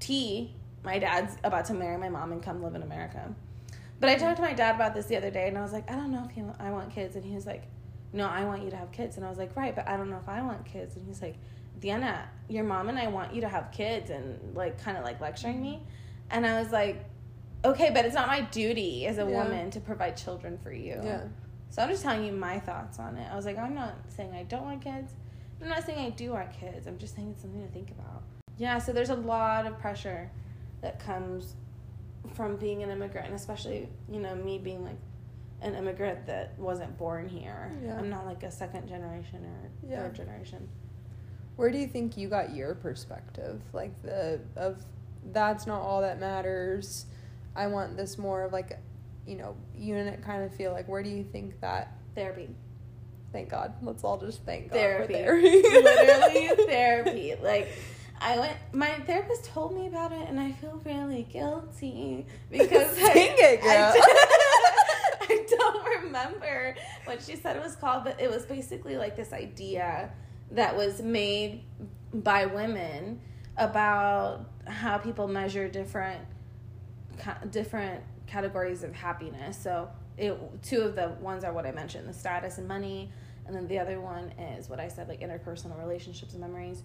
T 0.00 0.54
my 0.84 0.98
dad's 0.98 1.36
about 1.44 1.64
to 1.66 1.74
marry 1.74 1.96
my 1.96 2.08
mom 2.08 2.32
and 2.32 2.42
come 2.42 2.62
live 2.62 2.74
in 2.74 2.82
America. 2.82 3.34
But 4.00 4.08
I 4.08 4.16
talked 4.16 4.36
to 4.36 4.42
my 4.42 4.52
dad 4.52 4.74
about 4.74 4.94
this 4.94 5.06
the 5.06 5.16
other 5.16 5.30
day, 5.30 5.46
and 5.46 5.56
I 5.56 5.62
was 5.62 5.72
like, 5.72 5.90
I 5.90 5.94
don't 5.94 6.10
know 6.10 6.24
if 6.28 6.32
he, 6.32 6.42
I 6.58 6.70
want 6.70 6.90
kids, 6.90 7.14
and 7.14 7.24
he 7.24 7.34
was 7.34 7.46
like, 7.46 7.64
No, 8.12 8.26
I 8.26 8.44
want 8.44 8.62
you 8.62 8.70
to 8.70 8.76
have 8.76 8.92
kids, 8.92 9.16
and 9.16 9.24
I 9.24 9.28
was 9.28 9.38
like, 9.38 9.56
Right, 9.56 9.74
but 9.74 9.88
I 9.88 9.96
don't 9.96 10.10
know 10.10 10.18
if 10.18 10.28
I 10.28 10.42
want 10.42 10.64
kids, 10.64 10.96
and 10.96 11.06
he's 11.06 11.22
like, 11.22 11.36
Diana, 11.80 12.28
your 12.48 12.64
mom 12.64 12.88
and 12.88 12.98
I 12.98 13.08
want 13.08 13.34
you 13.34 13.40
to 13.40 13.48
have 13.48 13.72
kids, 13.72 14.10
and 14.10 14.54
like 14.54 14.82
kind 14.82 14.96
of 14.96 15.04
like 15.04 15.20
lecturing 15.20 15.62
me, 15.62 15.82
and 16.30 16.46
I 16.46 16.60
was 16.60 16.72
like, 16.72 17.04
Okay, 17.64 17.90
but 17.90 18.04
it's 18.04 18.14
not 18.14 18.26
my 18.26 18.40
duty 18.40 19.06
as 19.06 19.18
a 19.18 19.20
yeah. 19.20 19.42
woman 19.42 19.70
to 19.70 19.80
provide 19.80 20.16
children 20.16 20.58
for 20.58 20.72
you. 20.72 21.00
Yeah. 21.02 21.24
So 21.70 21.80
I'm 21.80 21.88
just 21.88 22.02
telling 22.02 22.24
you 22.24 22.32
my 22.32 22.58
thoughts 22.58 22.98
on 22.98 23.16
it. 23.16 23.26
I 23.30 23.36
was 23.36 23.46
like, 23.46 23.56
I'm 23.56 23.74
not 23.74 23.94
saying 24.08 24.32
I 24.34 24.42
don't 24.42 24.64
want 24.64 24.82
kids. 24.82 25.12
I'm 25.62 25.68
not 25.68 25.84
saying 25.84 25.98
I 26.04 26.10
do 26.10 26.32
want 26.32 26.52
kids. 26.52 26.86
I'm 26.86 26.98
just 26.98 27.14
saying 27.14 27.30
it's 27.30 27.40
something 27.42 27.64
to 27.64 27.72
think 27.72 27.90
about. 27.92 28.22
Yeah, 28.58 28.78
so 28.78 28.92
there's 28.92 29.10
a 29.10 29.14
lot 29.14 29.66
of 29.66 29.78
pressure 29.78 30.30
that 30.82 30.98
comes 30.98 31.54
from 32.34 32.56
being 32.56 32.82
an 32.82 32.90
immigrant, 32.90 33.26
and 33.26 33.36
especially 33.36 33.88
you 34.10 34.20
know 34.20 34.34
me 34.34 34.58
being 34.58 34.84
like 34.84 34.98
an 35.62 35.74
immigrant 35.74 36.26
that 36.26 36.58
wasn't 36.58 36.96
born 36.98 37.28
here. 37.28 37.72
Yeah. 37.84 37.98
I'm 37.98 38.10
not 38.10 38.26
like 38.26 38.42
a 38.42 38.50
second 38.50 38.88
generation 38.88 39.44
or 39.44 39.70
yeah. 39.88 40.02
third 40.02 40.14
generation. 40.14 40.68
Where 41.56 41.70
do 41.70 41.78
you 41.78 41.86
think 41.86 42.16
you 42.16 42.28
got 42.28 42.54
your 42.54 42.74
perspective? 42.74 43.60
Like 43.72 44.00
the 44.02 44.40
of 44.56 44.84
that's 45.32 45.66
not 45.66 45.80
all 45.82 46.00
that 46.02 46.18
matters. 46.18 47.06
I 47.54 47.66
want 47.68 47.96
this 47.96 48.18
more 48.18 48.44
of 48.44 48.52
like 48.52 48.78
you 49.26 49.36
know, 49.36 49.54
unit 49.76 50.22
kind 50.24 50.42
of 50.42 50.52
feel 50.54 50.72
like 50.72 50.88
where 50.88 51.02
do 51.02 51.10
you 51.10 51.22
think 51.22 51.60
that 51.60 51.96
therapy. 52.14 52.48
Thank 53.32 53.48
God. 53.48 53.74
Let's 53.82 54.04
all 54.04 54.18
just 54.18 54.44
thank 54.44 54.70
God 54.70 54.76
therapy. 54.76 55.14
therapy. 55.14 55.62
Literally 55.62 56.66
therapy. 56.66 57.34
Like 57.40 57.68
I 58.20 58.38
went. 58.38 58.56
My 58.72 58.90
therapist 58.90 59.44
told 59.44 59.74
me 59.74 59.86
about 59.86 60.12
it, 60.12 60.28
and 60.28 60.38
I 60.38 60.52
feel 60.52 60.80
really 60.84 61.26
guilty 61.30 62.26
because 62.50 62.94
Sing 62.94 63.06
I, 63.06 63.34
it, 63.38 63.62
girl. 63.62 63.92
I, 63.94 64.51
remember 66.24 66.74
what 67.04 67.22
she 67.22 67.36
said 67.36 67.56
it 67.56 67.62
was 67.62 67.76
called, 67.76 68.04
but 68.04 68.20
it 68.20 68.30
was 68.30 68.44
basically 68.44 68.96
like 68.96 69.16
this 69.16 69.32
idea 69.32 70.10
that 70.52 70.76
was 70.76 71.00
made 71.00 71.62
by 72.12 72.46
women 72.46 73.20
about 73.56 74.46
how 74.66 74.98
people 74.98 75.28
measure 75.28 75.68
different 75.68 76.20
different 77.50 78.02
categories 78.26 78.82
of 78.82 78.94
happiness. 78.94 79.56
So 79.56 79.88
it 80.16 80.38
two 80.62 80.82
of 80.82 80.96
the 80.96 81.08
ones 81.20 81.44
are 81.44 81.52
what 81.52 81.66
I 81.66 81.72
mentioned, 81.72 82.08
the 82.08 82.14
status 82.14 82.58
and 82.58 82.68
money, 82.68 83.10
and 83.46 83.54
then 83.54 83.66
the 83.66 83.78
other 83.78 84.00
one 84.00 84.30
is 84.56 84.68
what 84.68 84.80
I 84.80 84.88
said 84.88 85.08
like 85.08 85.20
interpersonal 85.20 85.78
relationships 85.78 86.32
and 86.32 86.40
memories 86.40 86.82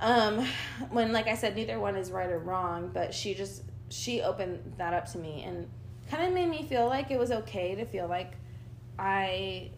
um 0.00 0.44
when 0.90 1.12
like 1.12 1.28
i 1.28 1.34
said 1.34 1.54
neither 1.54 1.78
one 1.78 1.96
is 1.96 2.10
right 2.10 2.30
or 2.30 2.38
wrong 2.38 2.90
but 2.92 3.14
she 3.14 3.34
just 3.34 3.62
she 3.88 4.22
opened 4.22 4.60
that 4.76 4.92
up 4.92 5.10
to 5.10 5.18
me 5.18 5.42
and 5.46 5.68
kind 6.10 6.26
of 6.26 6.32
made 6.32 6.48
me 6.48 6.64
feel 6.64 6.86
like 6.86 7.10
it 7.10 7.18
was 7.18 7.30
okay 7.30 7.74
to 7.74 7.84
feel 7.84 8.06
like 8.06 8.32
i 8.98 9.70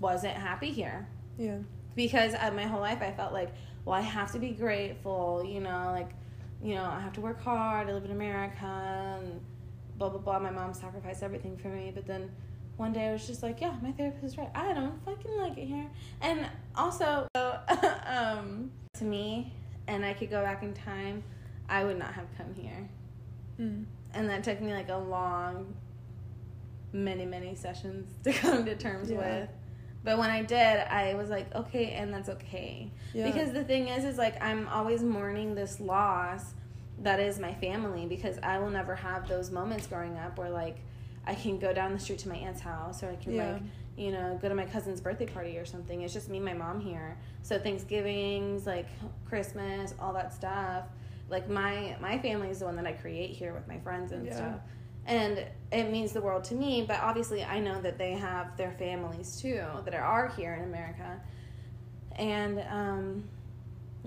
wasn't 0.00 0.34
happy 0.34 0.70
here 0.70 1.06
yeah 1.38 1.58
because 1.94 2.34
uh, 2.34 2.50
my 2.54 2.64
whole 2.64 2.80
life 2.80 3.02
i 3.02 3.12
felt 3.12 3.32
like 3.32 3.50
well 3.84 3.94
i 3.94 4.00
have 4.00 4.32
to 4.32 4.38
be 4.38 4.50
grateful 4.50 5.44
you 5.46 5.60
know 5.60 5.90
like 5.92 6.10
you 6.62 6.74
know 6.74 6.84
i 6.84 7.00
have 7.00 7.12
to 7.12 7.20
work 7.20 7.40
hard 7.40 7.88
i 7.88 7.92
live 7.92 8.04
in 8.04 8.10
america 8.10 9.18
and 9.20 9.40
blah 9.96 10.08
blah 10.08 10.18
blah 10.18 10.38
my 10.38 10.50
mom 10.50 10.72
sacrificed 10.74 11.22
everything 11.22 11.56
for 11.56 11.68
me 11.68 11.92
but 11.94 12.06
then 12.06 12.30
one 12.76 12.92
day 12.92 13.08
I 13.08 13.12
was 13.12 13.26
just 13.26 13.42
like, 13.42 13.60
yeah, 13.60 13.74
my 13.82 13.92
therapist 13.92 14.24
is 14.24 14.38
right. 14.38 14.50
I 14.54 14.72
don't 14.72 15.02
fucking 15.04 15.36
like 15.36 15.56
it 15.56 15.66
here. 15.66 15.88
And 16.20 16.46
also, 16.74 17.28
um, 17.34 18.70
to 18.94 19.04
me, 19.04 19.52
and 19.86 20.04
I 20.04 20.12
could 20.14 20.30
go 20.30 20.42
back 20.42 20.62
in 20.62 20.74
time, 20.74 21.22
I 21.68 21.84
would 21.84 21.98
not 21.98 22.12
have 22.14 22.26
come 22.36 22.52
here. 22.54 22.88
Mm. 23.60 23.84
And 24.14 24.28
that 24.30 24.44
took 24.44 24.60
me 24.60 24.72
like 24.72 24.88
a 24.88 24.96
long, 24.96 25.74
many, 26.92 27.26
many 27.26 27.54
sessions 27.54 28.08
to 28.24 28.32
come 28.32 28.64
to 28.64 28.76
terms 28.76 29.10
yeah. 29.10 29.18
with. 29.18 29.48
But 30.04 30.18
when 30.18 30.30
I 30.30 30.42
did, 30.42 30.58
I 30.58 31.14
was 31.14 31.30
like, 31.30 31.52
okay, 31.54 31.92
and 31.92 32.12
that's 32.12 32.28
okay. 32.28 32.90
Yeah. 33.14 33.30
Because 33.30 33.52
the 33.52 33.64
thing 33.64 33.88
is, 33.88 34.04
is 34.04 34.18
like 34.18 34.40
I'm 34.42 34.68
always 34.68 35.02
mourning 35.02 35.54
this 35.54 35.80
loss 35.80 36.54
that 37.02 37.18
is 37.18 37.38
my 37.38 37.52
family 37.54 38.06
because 38.06 38.38
I 38.42 38.58
will 38.58 38.70
never 38.70 38.94
have 38.94 39.28
those 39.28 39.50
moments 39.50 39.86
growing 39.86 40.16
up 40.16 40.38
where 40.38 40.50
like 40.50 40.76
I 41.26 41.34
can 41.34 41.58
go 41.58 41.72
down 41.72 41.92
the 41.92 41.98
street 41.98 42.20
to 42.20 42.28
my 42.28 42.36
aunt's 42.36 42.60
house 42.60 43.02
or 43.02 43.10
I 43.10 43.16
can 43.16 43.34
yeah. 43.34 43.52
like 43.52 43.62
you 43.96 44.10
know, 44.10 44.36
go 44.42 44.48
to 44.48 44.54
my 44.54 44.64
cousin's 44.64 45.00
birthday 45.00 45.26
party 45.26 45.56
or 45.56 45.64
something. 45.64 46.02
It's 46.02 46.12
just 46.12 46.28
me 46.28 46.38
and 46.38 46.46
my 46.46 46.54
mom 46.54 46.80
here. 46.80 47.16
So 47.42 47.58
Thanksgivings, 47.58 48.66
like 48.66 48.88
Christmas, 49.24 49.94
all 50.00 50.12
that 50.14 50.32
stuff. 50.34 50.86
Like 51.28 51.48
my 51.48 51.96
my 52.00 52.18
family 52.18 52.50
is 52.50 52.58
the 52.58 52.66
one 52.66 52.76
that 52.76 52.86
I 52.86 52.92
create 52.92 53.30
here 53.30 53.54
with 53.54 53.66
my 53.66 53.78
friends 53.78 54.12
and 54.12 54.26
yeah. 54.26 54.36
stuff. 54.36 54.60
And 55.06 55.44
it 55.70 55.90
means 55.90 56.12
the 56.12 56.20
world 56.20 56.44
to 56.44 56.54
me, 56.54 56.84
but 56.86 57.00
obviously 57.00 57.44
I 57.44 57.60
know 57.60 57.80
that 57.82 57.98
they 57.98 58.12
have 58.12 58.56
their 58.56 58.72
families 58.72 59.40
too 59.40 59.62
that 59.84 59.94
are 59.94 60.28
here 60.28 60.54
in 60.54 60.64
America. 60.64 61.20
And 62.16 62.64
um 62.70 63.24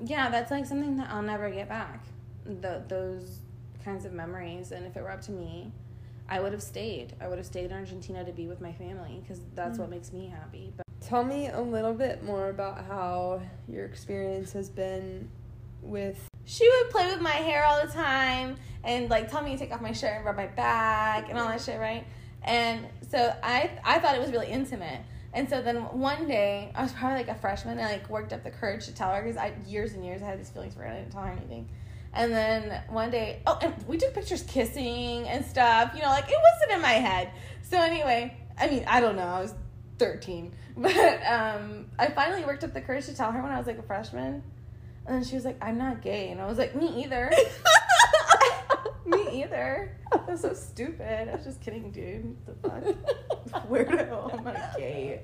yeah, 0.03 0.29
that's 0.29 0.51
like 0.51 0.65
something 0.65 0.97
that 0.97 1.09
I'll 1.09 1.23
never 1.23 1.49
get 1.49 1.67
back. 1.67 2.05
The 2.45 2.83
those 2.87 3.39
kinds 3.83 4.05
of 4.05 4.13
memories 4.13 4.71
and 4.71 4.85
if 4.85 4.95
it 4.95 5.01
were 5.01 5.11
up 5.11 5.21
to 5.21 5.31
me, 5.31 5.71
I 6.29 6.39
would 6.39 6.51
have 6.51 6.63
stayed. 6.63 7.15
I 7.21 7.27
would 7.27 7.37
have 7.37 7.47
stayed 7.47 7.65
in 7.65 7.73
Argentina 7.73 8.23
to 8.25 8.31
be 8.31 8.47
with 8.47 8.59
my 8.59 8.73
family 8.73 9.19
because 9.21 9.41
that's 9.55 9.77
mm. 9.77 9.81
what 9.81 9.89
makes 9.89 10.11
me 10.11 10.27
happy. 10.27 10.73
But 10.75 10.85
tell 10.99 11.23
me 11.23 11.47
a 11.47 11.61
little 11.61 11.93
bit 11.93 12.23
more 12.23 12.49
about 12.49 12.83
how 12.85 13.41
your 13.67 13.85
experience 13.85 14.51
has 14.53 14.69
been 14.69 15.29
with 15.81 16.27
she 16.47 16.67
would 16.67 16.89
play 16.89 17.11
with 17.11 17.21
my 17.21 17.29
hair 17.29 17.65
all 17.65 17.85
the 17.85 17.91
time 17.91 18.55
and 18.83 19.09
like 19.09 19.29
tell 19.29 19.43
me 19.43 19.51
to 19.51 19.57
take 19.57 19.71
off 19.71 19.81
my 19.81 19.91
shirt 19.91 20.13
and 20.15 20.25
rub 20.25 20.37
my 20.37 20.47
back 20.47 21.29
and 21.29 21.37
all 21.37 21.47
that 21.49 21.61
shit, 21.61 21.79
right? 21.79 22.05
And 22.41 22.87
so 23.11 23.35
I 23.43 23.69
I 23.83 23.99
thought 23.99 24.15
it 24.15 24.21
was 24.21 24.31
really 24.31 24.47
intimate. 24.47 25.01
And 25.33 25.47
so 25.49 25.61
then 25.61 25.77
one 25.99 26.25
day, 26.25 26.71
I 26.73 26.81
was 26.81 26.93
probably 26.93 27.17
like 27.17 27.27
a 27.27 27.35
freshman, 27.35 27.77
and 27.77 27.87
I 27.87 27.91
like 27.91 28.09
worked 28.09 28.31
up 28.31 28.43
the 28.43 28.49
courage 28.49 28.85
to 28.85 28.93
tell 28.93 29.13
her 29.13 29.21
because 29.21 29.37
I 29.37 29.53
years 29.67 29.93
and 29.93 30.03
years 30.05 30.23
I 30.23 30.25
had 30.25 30.39
these 30.39 30.49
feelings 30.49 30.73
for 30.73 30.81
her. 30.83 30.87
I 30.87 30.95
didn't 30.95 31.11
tell 31.11 31.23
her 31.23 31.31
anything. 31.31 31.67
And 32.13 32.31
then 32.31 32.81
one 32.89 33.11
day, 33.11 33.41
oh, 33.45 33.59
and 33.61 33.75
we 33.85 33.97
took 33.97 34.13
pictures 34.13 34.41
kissing 34.43 35.27
and 35.27 35.45
stuff. 35.45 35.91
You 35.93 36.01
know, 36.01 36.07
like 36.07 36.29
it 36.29 36.37
wasn't 36.53 36.77
in 36.77 36.81
my 36.81 36.93
head. 36.93 37.31
So 37.61 37.77
anyway, 37.77 38.37
I 38.57 38.69
mean, 38.69 38.85
I 38.87 39.01
don't 39.01 39.17
know. 39.17 39.27
I 39.27 39.41
was 39.41 39.53
thirteen, 39.99 40.53
but 40.77 40.95
um, 41.27 41.87
I 41.99 42.07
finally 42.07 42.45
worked 42.45 42.63
up 42.63 42.73
the 42.73 42.81
courage 42.81 43.05
to 43.07 43.13
tell 43.13 43.33
her 43.33 43.43
when 43.43 43.51
I 43.51 43.57
was 43.57 43.67
like 43.67 43.79
a 43.79 43.83
freshman. 43.83 44.43
And 45.07 45.25
she 45.25 45.35
was 45.35 45.45
like, 45.45 45.57
"I'm 45.61 45.77
not 45.77 46.01
gay," 46.01 46.29
and 46.31 46.41
I 46.41 46.45
was 46.45 46.57
like, 46.57 46.75
"Me 46.75 47.03
either." 47.03 47.31
Me 49.05 49.41
either. 49.43 49.95
That's 50.27 50.41
so 50.41 50.53
stupid. 50.53 51.29
I 51.29 51.35
was 51.35 51.45
just 51.45 51.61
kidding, 51.61 51.91
dude. 51.91 52.35
The 52.45 52.53
fuck? 52.69 52.83
Weirdo. 53.69 54.33
I'm 54.37 54.43
not 54.43 54.77
gay. 54.77 55.21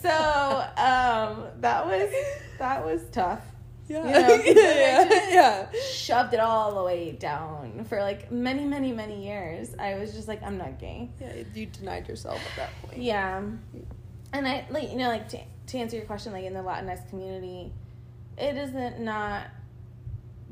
So, 0.00 0.10
um, 0.10 1.46
that 1.60 1.86
was 1.86 2.10
that 2.58 2.84
was 2.84 3.02
tough. 3.12 3.40
yeah 3.88 4.04
You 4.42 4.54
know, 4.54 4.60
yeah 4.62 5.28
yeah 5.30 5.66
Shoved 5.92 6.34
it 6.34 6.40
all 6.40 6.74
the 6.74 6.82
way 6.82 7.12
down 7.12 7.84
for 7.88 8.00
like 8.00 8.30
many, 8.30 8.64
many, 8.64 8.92
many 8.92 9.24
years. 9.26 9.74
I 9.78 9.94
was 9.96 10.12
just 10.12 10.28
like, 10.28 10.42
I'm 10.42 10.58
not 10.58 10.78
gay. 10.78 11.10
yeah 11.20 11.32
you 11.54 11.66
denied 11.66 12.08
yourself 12.08 12.40
at 12.52 12.56
that 12.56 12.82
point 12.82 13.02
Yeah. 13.02 13.42
And 14.32 14.46
I 14.46 14.66
like 14.70 14.90
you 14.90 14.96
know 14.96 15.08
like 15.08 15.28
to, 15.30 15.38
to 15.68 15.78
answer 15.78 15.96
your 15.96 16.06
question 16.06 16.32
like 16.32 16.44
in 16.44 16.52
the 16.54 16.60
Latinx 16.60 17.08
community, 17.08 17.72
it 18.38 18.56
isn't 18.56 19.00
not 19.00 19.48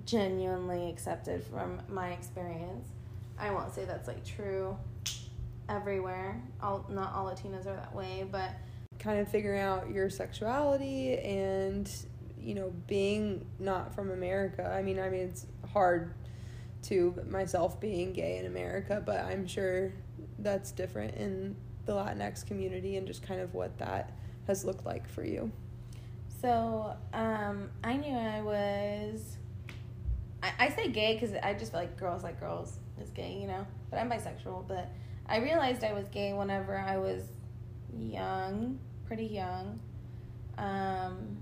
genuinely 0.06 0.90
accepted 0.90 1.42
from 1.44 1.80
my 1.88 2.10
experience. 2.10 2.88
I 3.38 3.50
won't 3.50 3.74
say 3.74 3.84
that's 3.84 4.08
like 4.08 4.24
true 4.24 4.76
everywhere. 5.68 6.40
All 6.62 6.86
not 6.88 7.12
all 7.14 7.26
Latinos 7.26 7.66
are 7.66 7.76
that 7.76 7.94
way, 7.94 8.26
but 8.30 8.50
kind 8.98 9.18
of 9.18 9.28
figuring 9.28 9.60
out 9.60 9.90
your 9.90 10.08
sexuality 10.08 11.18
and 11.18 11.90
you 12.40 12.54
know 12.54 12.72
being 12.86 13.46
not 13.58 13.94
from 13.94 14.10
America. 14.10 14.70
I 14.70 14.82
mean, 14.82 14.98
I 14.98 15.08
mean 15.08 15.22
it's 15.22 15.46
hard 15.72 16.14
to 16.84 17.14
myself 17.28 17.80
being 17.80 18.12
gay 18.12 18.38
in 18.38 18.46
America, 18.46 19.02
but 19.04 19.20
I'm 19.20 19.46
sure 19.46 19.92
that's 20.38 20.70
different 20.70 21.16
in 21.16 21.56
the 21.86 21.92
Latinx 21.92 22.46
community 22.46 22.96
and 22.96 23.06
just 23.06 23.22
kind 23.22 23.40
of 23.40 23.54
what 23.54 23.78
that 23.78 24.12
has 24.46 24.64
looked 24.64 24.84
like 24.84 25.08
for 25.08 25.24
you. 25.24 25.50
So 26.44 26.94
um, 27.14 27.70
I 27.82 27.96
knew 27.96 28.14
I 28.14 28.42
was. 28.42 29.38
I, 30.42 30.52
I 30.58 30.68
say 30.68 30.90
gay 30.90 31.14
because 31.14 31.34
I 31.42 31.54
just 31.54 31.72
feel 31.72 31.80
like 31.80 31.96
girls 31.96 32.22
like 32.22 32.38
girls 32.38 32.76
is 33.00 33.08
gay, 33.08 33.38
you 33.40 33.46
know. 33.46 33.66
But 33.90 33.98
I'm 33.98 34.10
bisexual. 34.10 34.68
But 34.68 34.90
I 35.26 35.38
realized 35.38 35.82
I 35.84 35.94
was 35.94 36.06
gay 36.08 36.34
whenever 36.34 36.76
I 36.76 36.98
was 36.98 37.22
young, 37.96 38.78
pretty 39.06 39.24
young. 39.24 39.80
Um, 40.58 41.38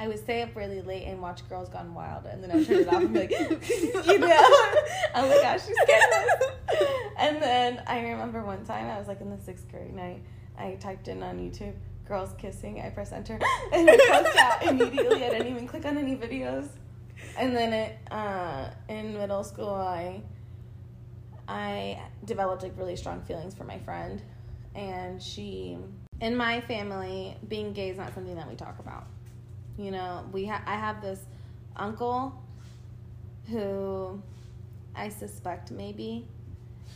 I 0.00 0.08
would 0.08 0.18
stay 0.18 0.42
up 0.42 0.56
really 0.56 0.82
late 0.82 1.04
and 1.04 1.22
watch 1.22 1.48
Girls 1.48 1.68
Gone 1.68 1.94
Wild, 1.94 2.26
and 2.26 2.42
then 2.42 2.50
I 2.50 2.56
would 2.56 2.66
turn 2.66 2.78
it 2.80 2.88
off 2.88 3.02
and 3.04 3.12
be 3.12 3.20
like, 3.20 3.30
you 3.30 4.18
know, 4.18 4.36
oh 5.14 5.28
my 5.28 5.38
gosh, 5.40 5.64
she's 5.64 5.76
scandalous. 5.80 6.50
And 7.16 7.40
then 7.40 7.80
I 7.86 8.00
remember 8.00 8.42
one 8.42 8.64
time 8.64 8.90
I 8.90 8.98
was 8.98 9.06
like 9.06 9.20
in 9.20 9.30
the 9.30 9.38
sixth 9.38 9.70
grade, 9.70 9.90
and 9.90 10.00
I, 10.00 10.18
I 10.58 10.74
typed 10.74 11.08
in 11.08 11.22
on 11.22 11.38
YouTube 11.38 11.74
girls 12.06 12.34
kissing. 12.38 12.80
I 12.80 12.90
press 12.90 13.12
enter, 13.12 13.34
and 13.72 13.88
it 13.88 14.00
posts 14.10 14.36
out 14.36 14.62
immediately. 14.64 15.24
I 15.24 15.30
didn't 15.30 15.48
even 15.48 15.66
click 15.66 15.84
on 15.84 15.96
any 15.96 16.16
videos. 16.16 16.68
And 17.36 17.56
then 17.56 17.72
it 17.72 17.98
uh, 18.10 18.70
in 18.88 19.14
middle 19.14 19.44
school, 19.44 19.70
I 19.70 20.22
I 21.48 22.00
developed 22.24 22.62
like 22.62 22.72
really 22.76 22.96
strong 22.96 23.22
feelings 23.22 23.54
for 23.54 23.64
my 23.64 23.78
friend, 23.78 24.22
and 24.74 25.22
she 25.22 25.78
in 26.20 26.36
my 26.36 26.60
family 26.62 27.36
being 27.48 27.72
gay 27.72 27.90
is 27.90 27.98
not 27.98 28.14
something 28.14 28.34
that 28.36 28.48
we 28.48 28.54
talk 28.54 28.78
about. 28.78 29.06
You 29.76 29.90
know, 29.90 30.24
we 30.32 30.46
ha- 30.46 30.62
I 30.66 30.76
have 30.76 31.02
this 31.02 31.20
uncle 31.76 32.40
who 33.50 34.22
I 34.94 35.08
suspect 35.08 35.70
maybe 35.70 36.26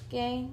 gay, 0.09 0.49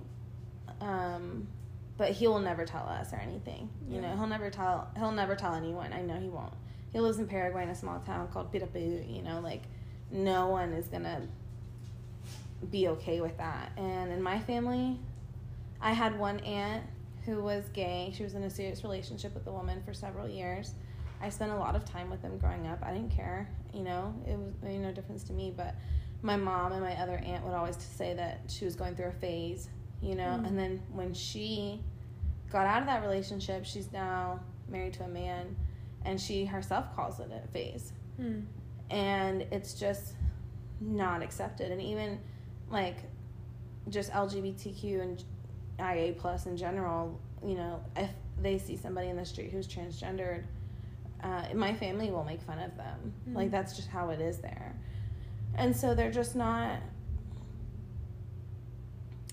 um, 0.81 1.47
but 1.97 2.11
he 2.11 2.27
will 2.27 2.39
never 2.39 2.65
tell 2.65 2.87
us 2.87 3.13
or 3.13 3.17
anything. 3.17 3.69
You 3.87 3.95
Yeah. 4.01 4.09
know, 4.11 4.17
he'll 4.17 4.27
never 4.27 4.49
tell 4.49 4.89
he'll 4.97 5.11
never 5.11 5.35
tell 5.35 5.53
anyone. 5.55 5.93
I 5.93 6.01
know 6.01 6.15
he 6.19 6.29
won't. 6.29 6.53
He 6.91 6.99
lives 6.99 7.19
in 7.19 7.27
Paraguay 7.27 7.63
in 7.63 7.69
a 7.69 7.75
small 7.75 7.99
town 7.99 8.27
called 8.29 8.51
Pirapó. 8.51 9.09
You 9.13 9.21
know, 9.21 9.39
like 9.41 9.63
no 10.11 10.49
one 10.49 10.73
is 10.73 10.87
gonna 10.87 11.27
be 12.71 12.87
okay 12.89 13.21
with 13.21 13.37
that. 13.37 13.71
And 13.77 14.11
in 14.11 14.21
my 14.21 14.39
family, 14.39 14.99
I 15.81 15.91
had 15.93 16.17
one 16.17 16.39
aunt 16.41 16.83
who 17.25 17.41
was 17.43 17.67
gay. 17.69 18.11
She 18.15 18.23
was 18.23 18.33
in 18.35 18.43
a 18.43 18.49
serious 18.49 18.83
relationship 18.83 19.33
with 19.33 19.45
a 19.47 19.51
woman 19.51 19.81
for 19.83 19.93
several 19.93 20.27
years. 20.27 20.73
I 21.21 21.29
spent 21.29 21.51
a 21.51 21.55
lot 21.57 21.75
of 21.75 21.85
time 21.85 22.09
with 22.09 22.21
them 22.21 22.37
growing 22.37 22.67
up. 22.67 22.79
I 22.83 22.91
didn't 22.93 23.11
care, 23.11 23.49
you 23.73 23.83
know, 23.83 24.13
it 24.27 24.37
was 24.37 24.53
made 24.61 24.79
no 24.79 24.91
difference 24.91 25.23
to 25.25 25.33
me. 25.33 25.51
But 25.55 25.75
my 26.21 26.35
mom 26.35 26.71
and 26.71 26.81
my 26.81 26.93
other 27.01 27.17
aunt 27.17 27.43
would 27.45 27.53
always 27.53 27.77
say 27.77 28.13
that 28.13 28.41
she 28.47 28.65
was 28.65 28.75
going 28.75 28.95
through 28.95 29.07
a 29.07 29.11
phase, 29.11 29.69
you 30.05 30.15
know. 30.15 30.23
Mm. 30.39 30.47
And 30.47 30.59
then 30.59 30.81
when 30.93 31.13
she 31.13 31.81
got 32.51 32.65
out 32.67 32.81
of 32.81 32.87
that 32.87 33.01
relationship, 33.01 33.65
she's 33.65 33.91
now 33.91 34.39
married 34.69 34.93
to 34.93 35.03
a 35.03 35.07
man, 35.07 35.55
and 36.05 36.19
she 36.21 36.45
herself 36.45 36.95
calls 36.95 37.19
it 37.19 37.29
a 37.31 37.47
phase 37.49 37.91
Hmm. 38.17 38.41
and 38.89 39.41
it's 39.51 39.73
just 39.73 40.13
not 40.79 41.21
accepted 41.21 41.69
and 41.71 41.81
even 41.81 42.17
like 42.69 42.95
just 43.89 44.09
lgbtq 44.11 45.01
and 45.01 45.23
ia 45.79 46.13
plus 46.13 46.45
in 46.45 46.55
general 46.55 47.19
you 47.45 47.55
know 47.55 47.81
if 47.97 48.09
they 48.41 48.57
see 48.57 48.77
somebody 48.77 49.09
in 49.09 49.17
the 49.17 49.25
street 49.25 49.51
who's 49.51 49.67
transgendered 49.67 50.43
uh, 51.23 51.43
my 51.53 51.73
family 51.73 52.09
will 52.09 52.23
make 52.23 52.41
fun 52.41 52.59
of 52.59 52.77
them 52.77 53.13
Mhm. 53.29 53.35
like 53.35 53.51
that's 53.51 53.75
just 53.75 53.89
how 53.89 54.11
it 54.11 54.21
is 54.21 54.37
there 54.37 54.75
and 55.55 55.75
so 55.75 55.93
they're 55.93 56.11
just 56.11 56.35
not 56.35 56.79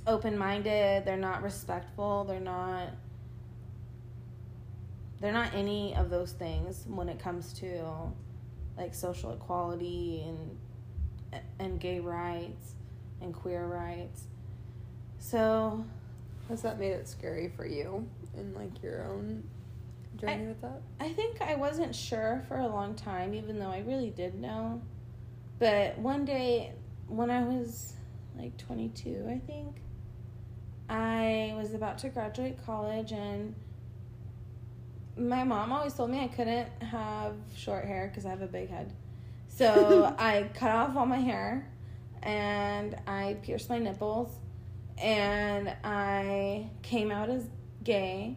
open-minded 0.06 1.04
they're 1.04 1.16
not 1.16 1.42
respectful 1.42 2.24
they're 2.24 2.40
not 2.40 2.88
they're 5.20 5.32
not 5.32 5.54
any 5.54 5.94
of 5.94 6.10
those 6.10 6.32
things 6.32 6.84
when 6.88 7.08
it 7.08 7.18
comes 7.18 7.52
to 7.52 7.84
like 8.76 8.94
social 8.94 9.32
equality 9.32 10.24
and 10.26 10.58
and 11.58 11.80
gay 11.80 12.00
rights 12.00 12.74
and 13.20 13.32
queer 13.32 13.66
rights. 13.66 14.24
So 15.18 15.84
Has 16.48 16.62
that 16.62 16.78
made 16.78 16.90
it 16.90 17.08
scary 17.08 17.48
for 17.56 17.64
you 17.64 18.06
in 18.36 18.52
like 18.54 18.82
your 18.82 19.04
own 19.04 19.44
journey 20.16 20.48
with 20.48 20.60
that? 20.60 20.82
I 21.00 21.12
think 21.12 21.40
I 21.40 21.54
wasn't 21.54 21.94
sure 21.94 22.44
for 22.48 22.58
a 22.58 22.66
long 22.66 22.94
time, 22.94 23.32
even 23.32 23.58
though 23.58 23.70
I 23.70 23.78
really 23.86 24.10
did 24.10 24.34
know. 24.34 24.82
But 25.58 25.96
one 25.98 26.24
day, 26.24 26.72
when 27.06 27.30
I 27.30 27.44
was 27.44 27.94
like 28.36 28.56
22, 28.58 29.28
I 29.30 29.38
think, 29.46 29.81
I 30.92 31.54
was 31.56 31.72
about 31.72 31.96
to 31.98 32.10
graduate 32.10 32.58
college, 32.66 33.12
and 33.12 33.54
my 35.16 35.42
mom 35.42 35.72
always 35.72 35.94
told 35.94 36.10
me 36.10 36.20
I 36.20 36.28
couldn't 36.28 36.68
have 36.82 37.34
short 37.56 37.86
hair 37.86 38.08
because 38.08 38.26
I 38.26 38.30
have 38.30 38.42
a 38.42 38.46
big 38.46 38.68
head. 38.68 38.92
So 39.48 40.14
I 40.18 40.50
cut 40.54 40.70
off 40.70 40.94
all 40.94 41.06
my 41.06 41.16
hair, 41.18 41.66
and 42.22 42.94
I 43.06 43.38
pierced 43.42 43.70
my 43.70 43.78
nipples, 43.78 44.30
and 44.98 45.74
I 45.82 46.68
came 46.82 47.10
out 47.10 47.30
as 47.30 47.44
gay 47.82 48.36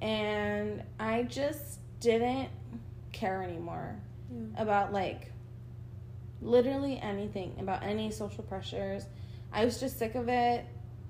and 0.00 0.82
I 0.98 1.24
just 1.24 1.78
didn't 2.00 2.48
care 3.12 3.42
anymore 3.42 3.96
Yeah. 4.32 4.62
about 4.62 4.92
like 4.92 5.30
literally 6.40 6.98
anything 6.98 7.54
about 7.58 7.82
any 7.82 8.10
social 8.10 8.42
pressures. 8.42 9.04
I 9.52 9.64
was 9.64 9.78
just 9.78 9.98
sick 9.98 10.14
of 10.14 10.28
it, 10.28 10.64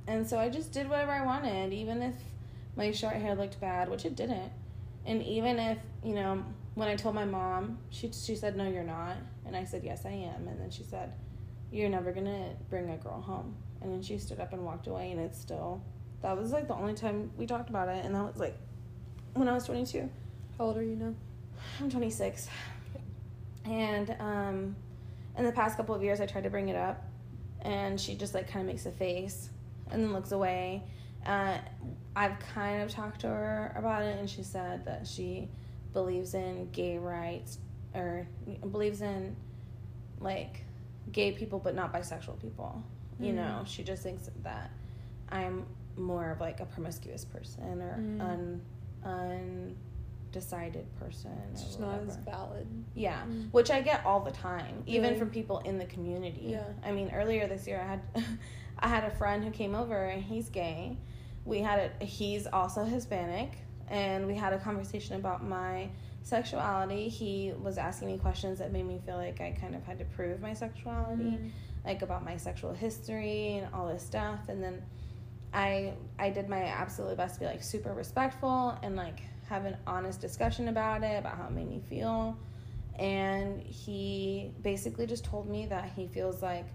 and 0.07 0.27
so 0.27 0.38
I 0.38 0.49
just 0.49 0.73
did 0.73 0.88
whatever 0.88 1.12
I 1.12 1.25
wanted, 1.25 1.73
even 1.73 2.03
if 2.03 2.15
my 2.77 2.91
short 2.91 3.15
hair 3.15 3.35
looked 3.35 3.61
bad, 3.61 3.88
which 3.88 4.05
it 4.05 4.17
didn't. 4.17 4.51
And 5.07 5.23
even 5.23 5.59
if 5.59 5.79
you 6.05 6.15
know, 6.15 6.45
when 6.75 6.88
I 6.88 6.97
told 6.97 7.15
my 7.15 7.25
mom, 7.25 7.79
she 7.91 8.11
she 8.12 8.35
said, 8.35 8.57
"No, 8.57 8.69
you're 8.69 8.83
not," 8.83 9.17
and 9.47 9.57
I 9.57 9.65
said, 9.65 9.83
"Yes, 9.85 10.05
I 10.07 10.11
am," 10.11 10.49
and 10.49 10.61
then 10.61 10.71
she 10.71 10.83
said, 10.83 11.12
"You're 11.71 11.88
never 11.88 12.12
gonna 12.12 12.51
bring 12.71 12.91
a 12.91 12.97
girl 12.97 13.21
home," 13.21 13.55
and 13.81 13.93
then 13.93 14.03
she 14.03 14.19
stood 14.19 14.41
up 14.41 14.53
and 14.53 14.65
walked 14.65 14.87
away, 14.87 15.11
and 15.12 15.21
it's 15.21 15.38
still. 15.38 15.83
That 16.23 16.37
was 16.37 16.53
like 16.53 16.69
the 16.69 16.75
only 16.75 16.95
time 16.95 17.33
we 17.37 17.47
talked 17.47 17.69
about 17.69 17.88
it, 17.88 18.05
and 18.05 18.15
that 18.15 18.23
was 18.23 18.37
like 18.37 18.57
when 19.35 19.49
I 19.49 19.53
was 19.53 19.65
22. 19.67 20.09
How 20.59 20.65
old 20.67 20.77
are 20.77 20.83
you 20.83 20.97
now? 20.97 21.15
I'm 21.81 21.91
26. 21.91 22.49
And 23.65 24.15
um, 24.19 24.77
in 25.37 25.45
the 25.45 25.53
past 25.53 25.77
couple 25.77 25.95
of 25.95 26.03
years, 26.03 26.21
I 26.21 26.27
tried 26.27 26.45
to 26.45 26.51
bring 26.51 26.69
it 26.69 26.77
up, 26.77 27.05
and 27.62 28.01
she 28.01 28.15
just 28.15 28.35
like 28.35 28.49
kind 28.49 28.61
of 28.61 28.67
makes 28.67 28.87
a 28.87 28.91
face 28.93 29.51
and 29.92 30.02
then 30.02 30.12
looks 30.12 30.33
away. 30.33 30.83
Uh, 31.24 31.59
I've 32.16 32.38
kind 32.55 32.83
of 32.83 32.90
talked 32.90 33.20
to 33.20 33.28
her 33.28 33.72
about 33.76 34.02
it, 34.02 34.18
and 34.18 34.28
she 34.28 34.42
said 34.42 34.85
that 34.87 35.07
she 35.07 35.48
believes 35.92 36.35
in 36.35 36.68
gay 36.72 36.98
rights 36.98 37.59
or 37.94 38.26
believes 38.70 39.02
in 39.02 39.37
like 40.20 40.64
gay 41.12 41.33
people, 41.33 41.59
but 41.59 41.74
not 41.74 41.92
bisexual 41.92 42.40
people. 42.40 42.83
You 43.20 43.33
Mm. 43.33 43.37
know, 43.37 43.62
she 43.66 43.83
just 43.85 44.02
thinks 44.02 44.31
that 44.42 44.70
I'm 45.28 45.66
more 45.96 46.31
of 46.31 46.40
like 46.40 46.61
a 46.61 46.64
promiscuous 46.66 47.24
person 47.24 47.83
or 47.83 47.96
Mm. 47.98 48.20
un 48.20 48.61
undecided 49.05 50.87
person. 50.98 51.31
It's 51.52 51.62
just 51.64 51.81
not 51.81 52.00
as 52.00 52.16
valid. 52.16 52.66
Yeah, 52.94 53.22
Mm. 53.26 53.52
which 53.52 53.70
I 53.70 53.81
get 53.83 54.05
all 54.07 54.20
the 54.20 54.31
time, 54.31 54.83
even 54.87 55.02
Really? 55.09 55.18
from 55.18 55.31
people 55.31 55.59
in 55.61 55.78
the 55.78 55.85
community. 55.87 56.46
Yeah. 56.50 56.64
I 56.83 56.92
mean, 56.92 57.11
earlier 57.12 57.46
this 57.46 57.66
year, 57.66 57.81
I 57.81 57.85
had 57.87 58.00
I 58.83 58.88
had 58.88 59.05
a 59.05 59.11
friend 59.11 59.45
who 59.45 59.51
came 59.51 59.75
over, 59.75 59.97
and 60.07 60.23
he's 60.23 60.49
gay. 60.49 60.97
We 61.45 61.61
had 61.61 61.92
a 62.01 62.05
he's 62.05 62.47
also 62.47 62.85
Hispanic, 62.85 63.53
and 63.88 64.27
we 64.27 64.35
had 64.35 64.53
a 64.53 64.59
conversation 64.59 65.16
about 65.16 65.45
my 65.47 65.88
sexuality. 66.25 67.09
He 67.09 67.53
was 67.62 67.79
asking 67.79 68.09
me 68.09 68.18
questions 68.18 68.59
that 68.59 68.73
made 68.73 68.87
me 68.87 69.01
feel 69.07 69.16
like 69.16 69.40
I 69.40 69.53
kind 69.53 69.75
of 69.75 69.85
had 69.85 69.99
to 70.01 70.05
prove 70.05 70.40
my 70.40 70.53
sexuality, 70.55 71.23
Mm. 71.25 71.51
like 71.85 72.03
about 72.03 72.25
my 72.25 72.37
sexual 72.37 72.73
history 72.73 73.59
and 73.59 73.73
all 73.75 73.88
this 73.88 74.03
stuff. 74.05 74.49
And 74.49 74.62
then 74.62 74.83
I 75.53 75.95
I 76.18 76.31
did 76.31 76.49
my 76.49 76.62
absolute 76.64 77.16
best 77.16 77.35
to 77.35 77.40
be 77.40 77.47
like 77.47 77.62
super 77.62 77.92
respectful 77.92 78.77
and 78.83 78.97
like 78.97 79.21
have 79.49 79.64
an 79.64 79.77
honest 79.87 80.21
discussion 80.21 80.68
about 80.68 81.03
it, 81.03 81.18
about 81.18 81.37
how 81.37 81.47
it 81.47 81.53
made 81.53 81.68
me 81.68 81.81
feel. 81.88 82.37
And 82.99 83.61
he 83.61 84.53
basically 84.62 85.07
just 85.07 85.25
told 85.25 85.49
me 85.49 85.66
that 85.66 85.90
he 85.97 86.07
feels 86.07 86.42
like 86.42 86.66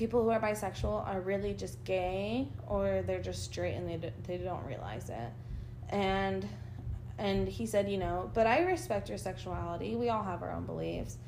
people 0.00 0.22
who 0.22 0.30
are 0.30 0.40
bisexual 0.40 1.06
are 1.06 1.20
really 1.20 1.52
just 1.52 1.84
gay 1.84 2.48
or 2.66 3.02
they're 3.06 3.20
just 3.20 3.44
straight 3.44 3.74
and 3.74 3.86
they, 3.86 3.98
d- 3.98 4.14
they 4.26 4.38
don't 4.38 4.64
realize 4.64 5.10
it. 5.10 5.30
And 5.90 6.48
and 7.18 7.46
he 7.46 7.66
said, 7.66 7.90
you 7.90 7.98
know, 7.98 8.30
but 8.32 8.46
I 8.46 8.62
respect 8.62 9.10
your 9.10 9.18
sexuality. 9.18 9.94
We 9.96 10.08
all 10.08 10.22
have 10.22 10.42
our 10.42 10.52
own 10.52 10.64
beliefs. 10.64 11.18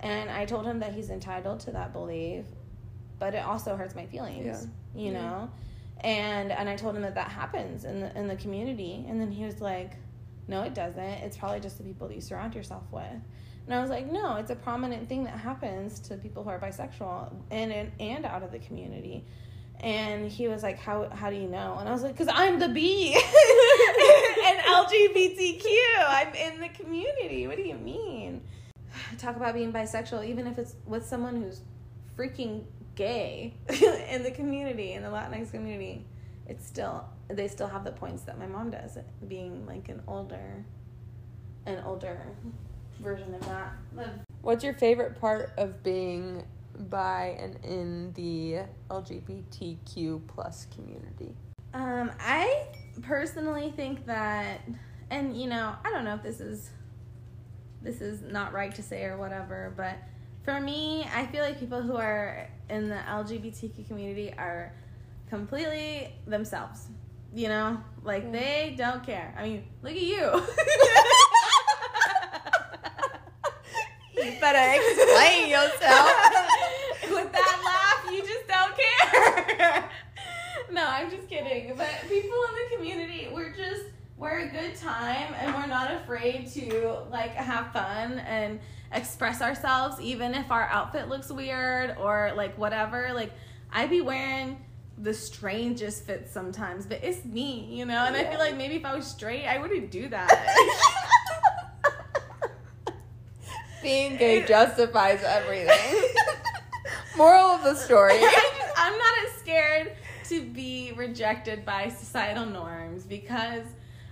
And 0.00 0.28
I 0.28 0.44
told 0.44 0.66
him 0.66 0.80
that 0.80 0.92
he's 0.92 1.08
entitled 1.10 1.60
to 1.60 1.70
that 1.70 1.92
belief, 1.92 2.46
but 3.20 3.32
it 3.36 3.44
also 3.44 3.76
hurts 3.76 3.94
my 3.94 4.06
feelings, 4.06 4.66
you 4.92 5.12
Yeah. 5.12 5.20
know? 5.20 5.50
And 6.00 6.50
and 6.50 6.68
I 6.68 6.74
told 6.74 6.96
him 6.96 7.02
that 7.02 7.14
that 7.14 7.28
happens 7.28 7.84
in 7.84 8.00
the 8.00 8.18
in 8.18 8.26
the 8.26 8.36
community. 8.36 9.04
And 9.08 9.20
then 9.20 9.30
he 9.30 9.44
was 9.44 9.60
like, 9.60 9.92
"No, 10.48 10.62
it 10.64 10.74
doesn't. 10.74 11.00
It's 11.24 11.36
probably 11.36 11.60
just 11.60 11.78
the 11.78 11.84
people 11.84 12.08
that 12.08 12.14
you 12.14 12.20
surround 12.20 12.54
yourself 12.56 12.82
with." 12.90 13.20
And 13.66 13.74
I 13.74 13.80
was 13.80 13.90
like, 13.90 14.10
"No, 14.10 14.36
it's 14.36 14.50
a 14.50 14.56
prominent 14.56 15.08
thing 15.08 15.24
that 15.24 15.36
happens 15.38 15.98
to 16.00 16.16
people 16.16 16.44
who 16.44 16.50
are 16.50 16.58
bisexual 16.58 17.32
and 17.50 17.72
and, 17.72 17.92
and 18.00 18.24
out 18.24 18.42
of 18.42 18.52
the 18.52 18.60
community." 18.60 19.24
And 19.80 20.30
he 20.30 20.48
was 20.48 20.62
like, 20.62 20.78
"How 20.78 21.08
how 21.10 21.30
do 21.30 21.36
you 21.36 21.48
know?" 21.48 21.76
And 21.78 21.88
I 21.88 21.92
was 21.92 22.02
like, 22.02 22.16
"Cause 22.16 22.28
I'm 22.30 22.58
the 22.58 22.68
B 22.68 23.12
and 24.46 24.58
LGBTQ. 24.58 25.66
I'm 26.06 26.34
in 26.34 26.60
the 26.60 26.68
community. 26.68 27.46
What 27.46 27.56
do 27.56 27.62
you 27.62 27.76
mean?" 27.76 28.42
Talk 29.18 29.36
about 29.36 29.54
being 29.54 29.72
bisexual, 29.72 30.26
even 30.26 30.46
if 30.46 30.58
it's 30.58 30.76
with 30.86 31.04
someone 31.04 31.42
who's 31.42 31.60
freaking 32.16 32.64
gay 32.94 33.54
in 34.10 34.22
the 34.22 34.30
community, 34.30 34.92
in 34.92 35.02
the 35.02 35.08
Latinx 35.08 35.50
community. 35.50 36.04
It's 36.48 36.64
still 36.64 37.04
they 37.28 37.48
still 37.48 37.66
have 37.66 37.84
the 37.84 37.90
points 37.90 38.22
that 38.22 38.38
my 38.38 38.46
mom 38.46 38.70
does, 38.70 38.98
being 39.26 39.66
like 39.66 39.88
an 39.88 40.02
older, 40.06 40.64
an 41.66 41.82
older 41.84 42.36
version 43.00 43.34
of 43.34 43.40
that. 43.46 43.72
What's 44.42 44.62
your 44.64 44.74
favorite 44.74 45.20
part 45.20 45.52
of 45.56 45.82
being 45.82 46.44
bi 46.78 47.36
and 47.40 47.56
in 47.64 48.12
the 48.12 48.60
LGBTQ 48.90 50.26
plus 50.28 50.66
community? 50.74 51.34
Um, 51.74 52.10
I 52.20 52.66
personally 53.02 53.72
think 53.74 54.06
that, 54.06 54.60
and 55.10 55.36
you 55.40 55.48
know, 55.48 55.74
I 55.84 55.90
don't 55.90 56.04
know 56.04 56.14
if 56.14 56.22
this 56.22 56.40
is, 56.40 56.70
this 57.82 58.00
is 58.00 58.22
not 58.22 58.52
right 58.52 58.74
to 58.74 58.82
say 58.82 59.04
or 59.04 59.16
whatever, 59.16 59.72
but 59.76 59.96
for 60.44 60.60
me, 60.60 61.06
I 61.14 61.26
feel 61.26 61.42
like 61.42 61.58
people 61.58 61.82
who 61.82 61.96
are 61.96 62.48
in 62.70 62.88
the 62.88 62.96
LGBTQ 62.96 63.86
community 63.88 64.32
are 64.38 64.72
completely 65.28 66.14
themselves. 66.26 66.86
You 67.34 67.48
know, 67.48 67.80
like 68.02 68.22
Yeah. 68.24 68.30
they 68.32 68.74
don't 68.78 69.04
care. 69.04 69.34
I 69.36 69.42
mean, 69.42 69.64
look 69.82 69.92
at 69.92 70.00
you. 70.00 70.20
You 74.26 74.40
better 74.40 74.80
explain 74.80 75.48
yourself. 75.50 76.10
With 77.10 77.30
that 77.30 77.62
laugh, 77.64 78.12
you 78.12 78.22
just 78.22 78.48
don't 78.48 78.74
care. 78.76 79.88
no, 80.72 80.84
I'm 80.84 81.08
just 81.10 81.28
kidding. 81.28 81.72
But 81.76 81.88
people 82.08 82.36
in 82.48 82.54
the 82.70 82.76
community, 82.76 83.28
we're 83.32 83.54
just 83.54 83.84
we're 84.16 84.40
a 84.40 84.48
good 84.48 84.74
time 84.74 85.32
and 85.38 85.54
we're 85.54 85.66
not 85.66 85.92
afraid 85.92 86.50
to 86.54 87.02
like 87.08 87.34
have 87.34 87.72
fun 87.72 88.18
and 88.20 88.58
express 88.92 89.42
ourselves 89.42 90.00
even 90.00 90.34
if 90.34 90.50
our 90.50 90.64
outfit 90.70 91.08
looks 91.08 91.30
weird 91.30 91.96
or 91.96 92.32
like 92.34 92.58
whatever. 92.58 93.10
Like 93.14 93.30
I'd 93.72 93.90
be 93.90 94.00
wearing 94.00 94.64
the 94.98 95.14
strangest 95.14 96.04
fits 96.04 96.32
sometimes, 96.32 96.84
but 96.84 97.04
it's 97.04 97.24
me, 97.24 97.68
you 97.70 97.84
know? 97.84 98.06
And 98.06 98.16
I 98.16 98.24
feel 98.24 98.40
like 98.40 98.56
maybe 98.56 98.74
if 98.74 98.84
I 98.84 98.96
was 98.96 99.06
straight, 99.06 99.46
I 99.46 99.58
wouldn't 99.58 99.92
do 99.92 100.08
that. 100.08 101.02
Being 103.86 104.16
gay 104.16 104.44
justifies 104.44 105.22
everything. 105.22 106.10
Moral 107.16 107.50
of 107.50 107.62
the 107.62 107.76
story. 107.76 108.14
I 108.14 108.72
I'm 108.76 108.98
not 108.98 109.14
as 109.24 109.32
scared 109.34 109.92
to 110.24 110.42
be 110.42 110.90
rejected 110.96 111.64
by 111.64 111.90
societal 111.90 112.46
norms 112.46 113.04
because 113.04 113.62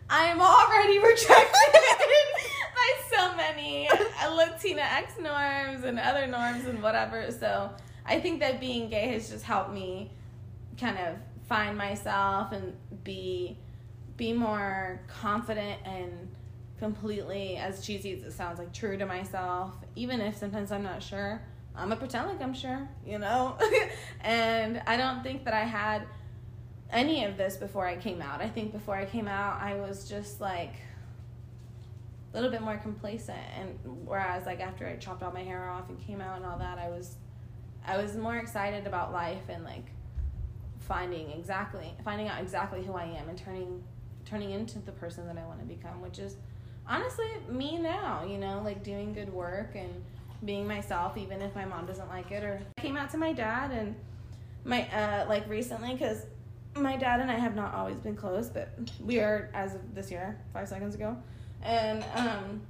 I'm 0.08 0.40
already 0.40 0.98
rejected 1.04 1.72
by 1.72 2.92
so 3.12 3.34
many 3.34 3.88
Latina 4.32 4.82
X 4.82 5.14
norms 5.20 5.82
and 5.82 5.98
other 5.98 6.28
norms 6.28 6.66
and 6.66 6.80
whatever. 6.80 7.32
So 7.32 7.68
I 8.06 8.20
think 8.20 8.38
that 8.38 8.60
being 8.60 8.88
gay 8.88 9.08
has 9.08 9.28
just 9.28 9.44
helped 9.44 9.72
me 9.72 10.12
kind 10.80 10.98
of 10.98 11.16
find 11.48 11.76
myself 11.76 12.52
and 12.52 12.74
be 13.02 13.58
be 14.16 14.32
more 14.32 15.00
confident 15.08 15.80
and 15.84 16.28
completely 16.78 17.56
as 17.56 17.84
cheesy 17.84 18.12
as 18.12 18.22
it 18.22 18.32
sounds 18.32 18.58
like 18.58 18.72
true 18.72 18.96
to 18.96 19.06
myself 19.06 19.74
even 19.94 20.20
if 20.20 20.36
sometimes 20.36 20.72
i'm 20.72 20.82
not 20.82 21.02
sure. 21.02 21.40
I'm 21.76 21.88
gonna 21.88 21.96
pretend 21.96 22.28
like 22.28 22.42
i'm 22.42 22.54
sure 22.54 22.88
you 23.06 23.18
know? 23.18 23.56
And 24.20 24.82
i 24.86 24.96
don't 24.96 25.22
think 25.22 25.44
that 25.44 25.54
i 25.54 25.64
had 25.64 26.06
any 26.90 27.24
of 27.24 27.36
this 27.36 27.56
before 27.56 27.86
i 27.86 27.96
came 27.96 28.20
out. 28.20 28.40
I 28.40 28.48
think 28.48 28.72
before 28.72 28.96
i 28.96 29.04
came 29.04 29.28
out 29.28 29.60
i 29.60 29.74
was 29.74 30.08
just 30.08 30.40
like 30.40 30.74
a 32.32 32.36
little 32.36 32.50
bit 32.50 32.62
more 32.62 32.76
complacent. 32.76 33.38
And 33.56 33.78
whereas 34.04 34.44
like 34.44 34.60
after 34.60 34.86
i 34.86 34.96
chopped 34.96 35.22
all 35.22 35.32
my 35.32 35.42
hair 35.42 35.68
off 35.70 35.88
and 35.88 35.98
came 36.04 36.20
out 36.20 36.36
and 36.36 36.44
all 36.44 36.58
that 36.58 36.78
i 36.78 36.88
was 36.88 37.16
i 37.86 37.96
was 37.96 38.16
more 38.16 38.36
excited 38.36 38.86
about 38.86 39.12
life 39.12 39.48
and 39.48 39.62
like 39.64 39.86
finding 40.80 41.30
exactly 41.30 41.94
finding 42.04 42.28
out 42.28 42.42
exactly 42.42 42.82
who 42.82 42.92
i 42.92 43.04
am 43.04 43.28
and 43.28 43.38
turning 43.38 43.82
turning 44.24 44.50
into 44.50 44.78
the 44.80 44.92
person 44.92 45.26
that 45.26 45.38
i 45.38 45.46
want 45.46 45.58
to 45.58 45.64
become 45.64 46.00
which 46.02 46.18
is 46.18 46.36
honestly 46.88 47.28
me 47.48 47.78
now 47.78 48.24
you 48.24 48.38
know 48.38 48.60
like 48.64 48.82
doing 48.82 49.12
good 49.12 49.32
work 49.32 49.74
and 49.74 49.90
being 50.44 50.66
myself 50.66 51.16
even 51.16 51.40
if 51.40 51.54
my 51.54 51.64
mom 51.64 51.86
doesn't 51.86 52.08
like 52.08 52.30
it 52.30 52.44
or 52.44 52.60
I 52.76 52.80
came 52.80 52.96
out 52.96 53.10
to 53.10 53.16
my 53.16 53.32
dad 53.32 53.70
and 53.70 53.94
my 54.64 54.82
uh 54.90 55.26
like 55.28 55.48
recently 55.48 55.92
because 55.92 56.26
my 56.76 56.96
dad 56.96 57.20
and 57.20 57.30
i 57.30 57.34
have 57.34 57.54
not 57.54 57.72
always 57.74 57.98
been 57.98 58.16
close 58.16 58.48
but 58.48 58.76
we 59.00 59.20
are 59.20 59.50
as 59.54 59.74
of 59.74 59.94
this 59.94 60.10
year 60.10 60.38
five 60.52 60.68
seconds 60.68 60.94
ago 60.94 61.16
and 61.62 62.04
um 62.14 62.60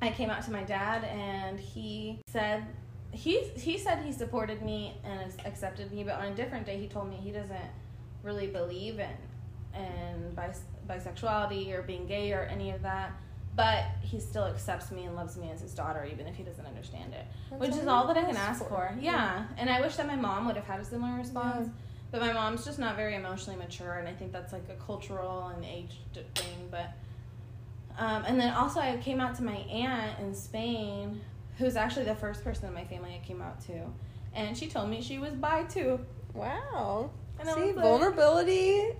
i 0.00 0.08
came 0.10 0.30
out 0.30 0.42
to 0.42 0.50
my 0.50 0.62
dad 0.64 1.04
and 1.04 1.60
he 1.60 2.18
said 2.28 2.64
he 3.10 3.40
he 3.56 3.78
said 3.78 4.02
he 4.04 4.12
supported 4.12 4.62
me 4.62 4.96
and 5.04 5.32
accepted 5.44 5.92
me 5.92 6.04
but 6.04 6.14
on 6.14 6.26
a 6.26 6.34
different 6.34 6.64
day 6.64 6.78
he 6.78 6.88
told 6.88 7.08
me 7.08 7.16
he 7.16 7.30
doesn't 7.30 7.70
really 8.22 8.46
believe 8.46 8.98
in 8.98 9.10
in 9.74 10.34
bis- 10.34 10.64
bisexuality 10.88 11.72
or 11.72 11.82
being 11.82 12.06
gay 12.06 12.32
or 12.32 12.42
any 12.44 12.70
of 12.70 12.82
that 12.82 13.12
but 13.58 13.84
he 14.00 14.18
still 14.20 14.44
accepts 14.46 14.90
me 14.90 15.02
and 15.04 15.14
loves 15.14 15.36
me 15.36 15.50
as 15.50 15.60
his 15.60 15.74
daughter 15.74 16.02
even 16.10 16.26
if 16.26 16.34
he 16.36 16.42
doesn't 16.42 16.64
understand 16.66 17.12
it. 17.12 17.26
Which 17.62 17.76
is 17.82 17.86
all 17.86 18.06
that 18.08 18.16
i 18.16 18.24
can 18.24 18.36
ask 18.36 18.60
for. 18.68 18.94
Yeah. 19.00 19.44
And 19.58 19.68
i 19.68 19.80
wish 19.80 19.96
that 19.96 20.06
my 20.06 20.16
mom 20.16 20.46
would 20.46 20.56
have 20.56 20.64
had 20.72 20.80
a 20.80 20.84
similar 20.84 21.14
response. 21.18 21.66
Yeah. 21.66 21.72
but 22.12 22.20
my 22.26 22.32
mom's 22.32 22.64
just 22.64 22.78
not 22.78 22.96
very 22.96 23.14
emotionally 23.22 23.58
mature 23.58 23.94
and 24.00 24.06
i 24.08 24.14
think 24.18 24.32
that's 24.32 24.52
like 24.56 24.66
a 24.70 24.78
cultural 24.90 25.48
and 25.54 25.62
age 25.64 25.94
thing 26.34 26.58
but 26.70 26.88
um, 27.98 28.20
and 28.28 28.40
then 28.40 28.50
also 28.54 28.80
i 28.80 28.96
came 29.08 29.20
out 29.20 29.34
to 29.38 29.42
my 29.42 29.56
aunt 29.84 30.18
in 30.20 30.32
spain 30.34 31.20
who's 31.58 31.76
actually 31.76 32.04
the 32.06 32.14
first 32.24 32.42
person 32.44 32.64
in 32.68 32.72
my 32.80 32.84
family 32.84 33.12
i 33.20 33.26
came 33.26 33.42
out 33.42 33.60
to 33.60 33.74
and 34.34 34.56
she 34.56 34.66
told 34.68 34.88
me 34.88 35.02
she 35.02 35.18
was 35.18 35.32
bi 35.34 35.64
too. 35.64 35.98
Wow. 36.34 37.10
And 37.40 37.48
I 37.48 37.54
See, 37.54 37.60
was 37.68 37.76
like- 37.76 37.84
vulnerability 37.84 38.90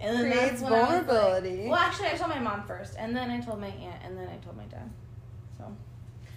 and 0.00 0.16
then 0.16 0.30
creates 0.32 0.62
when 0.62 0.72
like- 0.72 0.82
vulnerability. 0.86 1.68
well, 1.68 1.78
actually, 1.78 2.08
I 2.08 2.14
told 2.14 2.30
my 2.30 2.38
mom 2.40 2.64
first, 2.64 2.94
and 2.98 3.14
then 3.16 3.30
I 3.30 3.40
told 3.40 3.60
my 3.60 3.68
aunt, 3.68 4.02
and 4.04 4.16
then 4.16 4.28
I 4.28 4.36
told 4.44 4.56
my 4.56 4.64
dad. 4.64 4.90
So, 5.58 5.64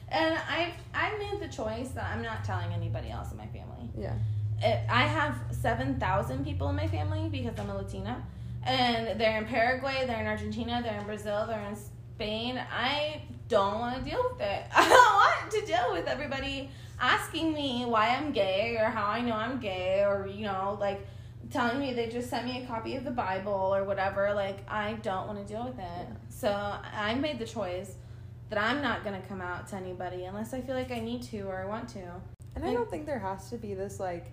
and 0.10 0.38
I 0.50 0.74
I 0.94 1.18
made 1.18 1.40
the 1.40 1.48
choice 1.48 1.90
that 1.92 2.06
I'm 2.14 2.22
not 2.22 2.44
telling 2.44 2.72
anybody 2.74 3.10
else 3.10 3.32
in 3.32 3.38
my 3.38 3.48
family. 3.48 3.90
yeah. 3.98 4.14
it, 4.62 4.80
I 4.90 5.04
have 5.04 5.36
7,000 5.52 6.46
people 6.46 6.70
in 6.70 6.76
my 6.76 6.88
family 6.88 7.28
because 7.30 7.58
I'm 7.60 7.70
a 7.70 7.76
Latina. 7.76 8.24
And 8.66 9.20
they're 9.20 9.38
in 9.38 9.46
Paraguay, 9.46 10.06
they're 10.08 10.22
in 10.22 10.28
Argentina, 10.28 10.80
they're 10.82 10.98
in 11.00 11.06
Brazil, 11.06 11.46
they're 11.48 11.68
in 11.68 11.76
Spain. 11.76 12.58
I 12.72 13.22
don't 13.50 13.80
want 13.80 14.02
to 14.02 14.10
deal 14.10 14.24
with 14.32 14.40
it. 14.42 14.64
I 14.76 14.88
don't 14.88 15.14
want 15.16 15.52
to 15.52 15.66
deal 15.66 15.92
with 15.92 16.08
everybody 16.08 16.70
asking 17.00 17.52
me 17.54 17.84
why 17.86 18.10
I'm 18.16 18.32
gay 18.32 18.78
or 18.80 18.86
how 18.86 19.08
I 19.08 19.20
know 19.20 19.34
I'm 19.34 19.60
gay 19.60 20.04
or, 20.06 20.28
you 20.28 20.46
know, 20.46 20.78
like 20.80 21.06
telling 21.50 21.80
me 21.80 21.94
they 21.94 22.10
just 22.10 22.30
sent 22.30 22.46
me 22.46 22.64
a 22.64 22.68
copy 22.68 22.96
of 22.96 23.04
the 23.04 23.12
Bible 23.12 23.54
or 23.54 23.84
whatever. 23.84 24.34
Like, 24.34 24.70
I 24.70 24.94
don't 25.02 25.28
want 25.28 25.46
to 25.46 25.54
deal 25.54 25.66
with 25.66 25.80
it. 25.80 26.08
So 26.30 26.50
I 26.52 27.16
made 27.16 27.40
the 27.40 27.46
choice 27.46 27.96
that 28.50 28.62
I'm 28.62 28.82
not 28.82 29.04
going 29.04 29.20
to 29.20 29.28
come 29.28 29.42
out 29.42 29.68
to 29.70 29.76
anybody 29.76 30.26
unless 30.26 30.54
I 30.54 30.62
feel 30.62 30.76
like 30.76 30.92
I 30.92 31.00
need 31.00 31.24
to 31.24 31.42
or 31.42 31.62
I 31.62 31.66
want 31.66 31.90
to. 31.90 32.22
And 32.56 32.64
I 32.64 32.74
don't 32.74 32.90
think 32.90 33.06
there 33.06 33.20
has 33.20 33.50
to 33.50 33.58
be 33.58 33.74
this 33.74 34.00
like 34.00 34.28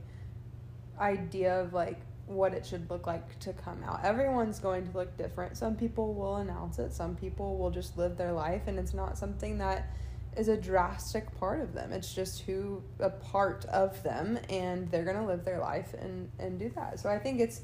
idea 0.98 1.60
of 1.60 1.72
like 1.72 2.00
what 2.26 2.52
it 2.54 2.64
should 2.64 2.88
look 2.90 3.06
like 3.06 3.38
to 3.40 3.52
come 3.52 3.82
out. 3.82 4.04
Everyone's 4.04 4.58
going 4.58 4.86
to 4.90 4.96
look 4.96 5.16
different. 5.16 5.56
Some 5.56 5.74
people 5.74 6.14
will 6.14 6.36
announce 6.36 6.78
it, 6.78 6.92
some 6.92 7.16
people 7.16 7.56
will 7.56 7.70
just 7.70 7.96
live 7.96 8.16
their 8.16 8.32
life 8.32 8.62
and 8.66 8.78
it's 8.78 8.94
not 8.94 9.16
something 9.16 9.58
that 9.58 9.90
is 10.36 10.48
a 10.48 10.56
drastic 10.56 11.36
part 11.38 11.60
of 11.60 11.74
them. 11.74 11.92
It's 11.92 12.14
just 12.14 12.42
who 12.42 12.82
a 12.98 13.10
part 13.10 13.64
of 13.66 14.02
them 14.02 14.38
and 14.48 14.90
they're 14.90 15.04
going 15.04 15.16
to 15.16 15.26
live 15.26 15.44
their 15.44 15.58
life 15.58 15.94
and 15.94 16.30
and 16.38 16.58
do 16.58 16.70
that. 16.76 17.00
So 17.00 17.08
I 17.08 17.18
think 17.18 17.40
it's 17.40 17.62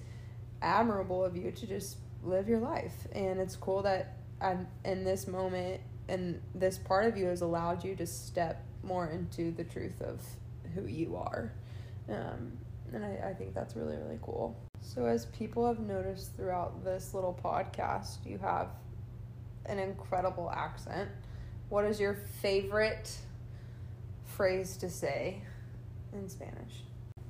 admirable 0.63 1.25
of 1.25 1.37
you 1.37 1.53
to 1.53 1.67
just 1.67 1.99
live 2.23 2.49
your 2.49 2.61
life 2.61 3.07
and 3.13 3.41
it's 3.41 3.57
cool 3.57 3.83
that 3.83 4.17
I'm 4.41 4.67
in 4.85 5.05
this 5.05 5.27
moment 5.27 5.81
and 6.09 6.41
this 6.55 6.79
part 6.79 7.07
of 7.07 7.17
you 7.17 7.27
has 7.27 7.41
allowed 7.41 7.85
you 7.85 7.95
to 7.97 8.07
step 8.07 8.65
more 8.83 9.09
into 9.09 9.51
the 9.51 9.65
truth 9.65 10.01
of 10.01 10.21
who 10.75 10.87
you 10.87 11.17
are. 11.17 11.53
Um, 12.09 12.53
and 12.93 13.05
I, 13.05 13.31
I 13.31 13.35
think 13.35 13.55
that's 13.55 13.75
really, 13.75 13.97
really 13.97 14.19
cool. 14.23 14.57
So, 14.81 15.07
as 15.07 15.27
people 15.27 15.67
have 15.67 15.81
noticed 15.81 16.37
throughout 16.37 16.85
this 16.85 17.13
little 17.15 17.39
podcast, 17.43 18.25
you 18.25 18.39
have 18.39 18.69
an 19.67 19.79
incredible 19.79 20.51
accent. 20.51 21.11
What 21.69 21.85
is 21.85 21.99
your 21.99 22.15
favorite 22.41 23.17
phrase 24.25 24.77
to 24.79 24.89
say 24.91 25.43
in 26.13 26.29
Spanish? 26.29 26.83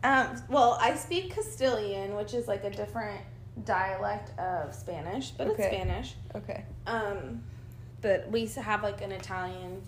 Um, 0.04 0.40
well, 0.48 0.78
I 0.80 0.94
speak 0.94 1.32
Castilian, 1.34 2.14
which 2.16 2.34
is 2.34 2.46
like 2.46 2.64
a 2.64 2.70
different 2.70 3.20
dialect 3.64 4.38
of 4.38 4.74
Spanish, 4.74 5.30
but 5.30 5.48
Okay. 5.48 5.62
it's 5.64 5.74
Spanish. 5.74 6.14
Okay. 6.34 6.64
Um, 6.86 7.42
but 8.02 8.30
we 8.30 8.46
have 8.46 8.82
like 8.82 9.00
an 9.00 9.12
Italian 9.12 9.82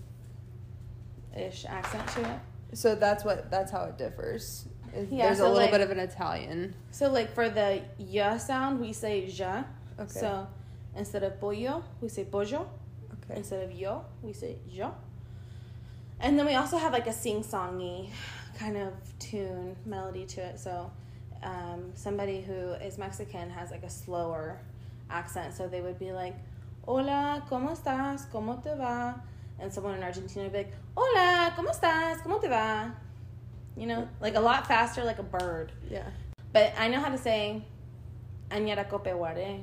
ish 1.36 1.66
accent 1.66 2.08
to 2.08 2.20
it. 2.22 2.38
So 2.76 2.94
that's 2.94 3.24
what 3.24 3.50
that's 3.50 3.70
how 3.70 3.84
it 3.84 3.98
differs. 3.98 4.66
Yeah, 5.10 5.26
There's 5.26 5.40
a 5.40 5.42
little 5.44 5.58
like- 5.58 5.70
bit 5.70 5.82
of 5.82 5.90
an 5.90 5.98
Italian. 5.98 6.74
So, 6.90 7.10
like 7.12 7.32
for 7.34 7.50
the 7.50 7.82
y 7.98 8.36
sound, 8.38 8.80
we 8.80 8.92
say 8.94 9.26
ja. 9.26 9.64
Okay. 10.00 10.08
So 10.20 10.46
instead 10.96 11.22
of 11.22 11.38
pollo, 11.38 11.84
we 12.00 12.08
say 12.08 12.24
pollo. 12.24 12.68
Okay. 13.28 13.38
Instead 13.38 13.62
of 13.64 13.72
yo, 13.72 14.04
we 14.22 14.32
say 14.32 14.58
yo. 14.68 14.94
And 16.20 16.38
then 16.38 16.46
we 16.46 16.54
also 16.54 16.76
have 16.78 16.92
like 16.92 17.06
a 17.06 17.12
sing 17.12 17.42
songy 17.42 18.10
kind 18.58 18.76
of 18.76 18.92
tune 19.18 19.76
melody 19.86 20.24
to 20.26 20.40
it. 20.40 20.58
So 20.58 20.90
um, 21.42 21.92
somebody 21.94 22.40
who 22.40 22.72
is 22.72 22.98
Mexican 22.98 23.50
has 23.50 23.70
like 23.70 23.84
a 23.84 23.90
slower 23.90 24.58
accent. 25.10 25.54
So 25.54 25.68
they 25.68 25.80
would 25.80 25.98
be 25.98 26.12
like, 26.12 26.34
Hola, 26.86 27.44
¿cómo 27.50 27.70
estás? 27.70 28.30
¿Cómo 28.32 28.62
te 28.62 28.70
va? 28.70 29.20
And 29.60 29.72
someone 29.72 29.94
in 29.94 30.02
Argentina 30.02 30.44
would 30.44 30.52
be 30.52 30.58
like, 30.58 30.74
Hola, 30.96 31.52
¿cómo 31.56 31.70
estás? 31.70 32.22
¿Cómo 32.22 32.40
te 32.40 32.48
va? 32.48 32.92
You 33.76 33.86
know, 33.86 34.08
like 34.20 34.34
a 34.34 34.40
lot 34.40 34.66
faster, 34.66 35.04
like 35.04 35.18
a 35.18 35.22
bird. 35.22 35.70
Yeah. 35.88 36.08
But 36.52 36.74
I 36.78 36.88
know 36.88 36.98
how 36.98 37.10
to 37.10 37.18
say, 37.18 37.62
Añara 38.50 38.88
copeware. 38.88 39.60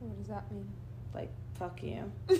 What 0.00 0.18
does 0.18 0.28
that 0.28 0.50
mean? 0.50 0.68
Like, 1.14 1.30
fuck 1.58 1.82
you. 1.82 2.10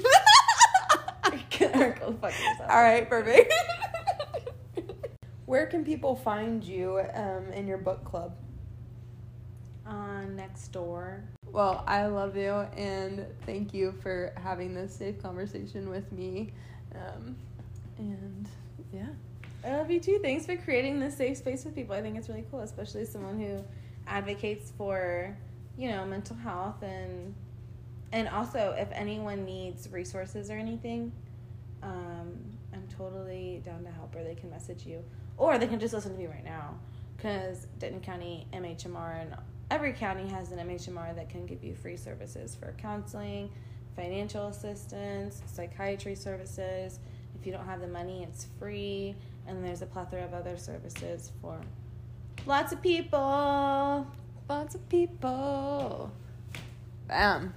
or 1.60 1.96
go 1.98 2.12
fuck 2.20 2.32
yourself. 2.32 2.70
All 2.70 2.82
right, 2.82 3.08
perfect. 3.08 3.52
Where 5.46 5.66
can 5.66 5.84
people 5.84 6.16
find 6.16 6.62
you 6.62 7.00
um, 7.14 7.52
in 7.52 7.66
your 7.66 7.78
book 7.78 8.04
club? 8.04 8.34
On 9.86 10.36
Nextdoor. 10.36 11.22
Well, 11.52 11.84
I 11.86 12.06
love 12.06 12.36
you 12.36 12.52
and 12.76 13.24
thank 13.46 13.72
you 13.72 13.92
for 14.02 14.32
having 14.42 14.74
this 14.74 14.92
safe 14.92 15.22
conversation 15.22 15.88
with 15.88 16.10
me. 16.10 16.52
Um, 16.94 17.36
and 17.98 18.48
yeah. 18.92 19.06
I 19.64 19.76
love 19.76 19.90
you 19.90 20.00
too. 20.00 20.18
Thanks 20.20 20.46
for 20.46 20.56
creating 20.56 21.00
this 21.00 21.16
safe 21.16 21.38
space 21.38 21.64
with 21.64 21.74
people. 21.74 21.94
I 21.94 22.02
think 22.02 22.16
it's 22.16 22.28
really 22.28 22.44
cool, 22.50 22.60
especially 22.60 23.04
someone 23.04 23.38
who 23.38 23.64
advocates 24.06 24.72
for, 24.76 25.36
you 25.78 25.90
know, 25.90 26.04
mental 26.04 26.36
health 26.36 26.82
and 26.82 27.34
and 28.12 28.28
also 28.28 28.74
if 28.78 28.88
anyone 28.92 29.44
needs 29.44 29.88
resources 29.90 30.50
or 30.50 30.54
anything, 30.54 31.12
um, 31.86 32.38
I'm 32.72 32.86
totally 32.96 33.62
down 33.64 33.84
to 33.84 33.90
help. 33.90 34.14
Or 34.14 34.22
they 34.22 34.34
can 34.34 34.50
message 34.50 34.84
you, 34.84 35.02
or 35.36 35.56
they 35.58 35.66
can 35.66 35.80
just 35.80 35.94
listen 35.94 36.12
to 36.12 36.18
me 36.18 36.26
right 36.26 36.44
now, 36.44 36.74
because 37.16 37.66
Denton 37.78 38.00
County 38.00 38.46
MHMR 38.52 39.22
and 39.22 39.34
every 39.70 39.92
county 39.92 40.28
has 40.28 40.52
an 40.52 40.58
MHMR 40.58 41.14
that 41.16 41.28
can 41.28 41.46
give 41.46 41.64
you 41.64 41.74
free 41.74 41.96
services 41.96 42.54
for 42.54 42.74
counseling, 42.78 43.50
financial 43.94 44.48
assistance, 44.48 45.42
psychiatry 45.46 46.14
services. 46.14 47.00
If 47.38 47.46
you 47.46 47.52
don't 47.52 47.66
have 47.66 47.80
the 47.80 47.88
money, 47.88 48.22
it's 48.22 48.46
free. 48.58 49.14
And 49.46 49.64
there's 49.64 49.82
a 49.82 49.86
plethora 49.86 50.24
of 50.24 50.34
other 50.34 50.56
services 50.56 51.32
for 51.40 51.60
lots 52.46 52.72
of 52.72 52.82
people. 52.82 54.06
Lots 54.48 54.74
of 54.74 54.88
people. 54.88 56.12
Bam. 57.08 57.52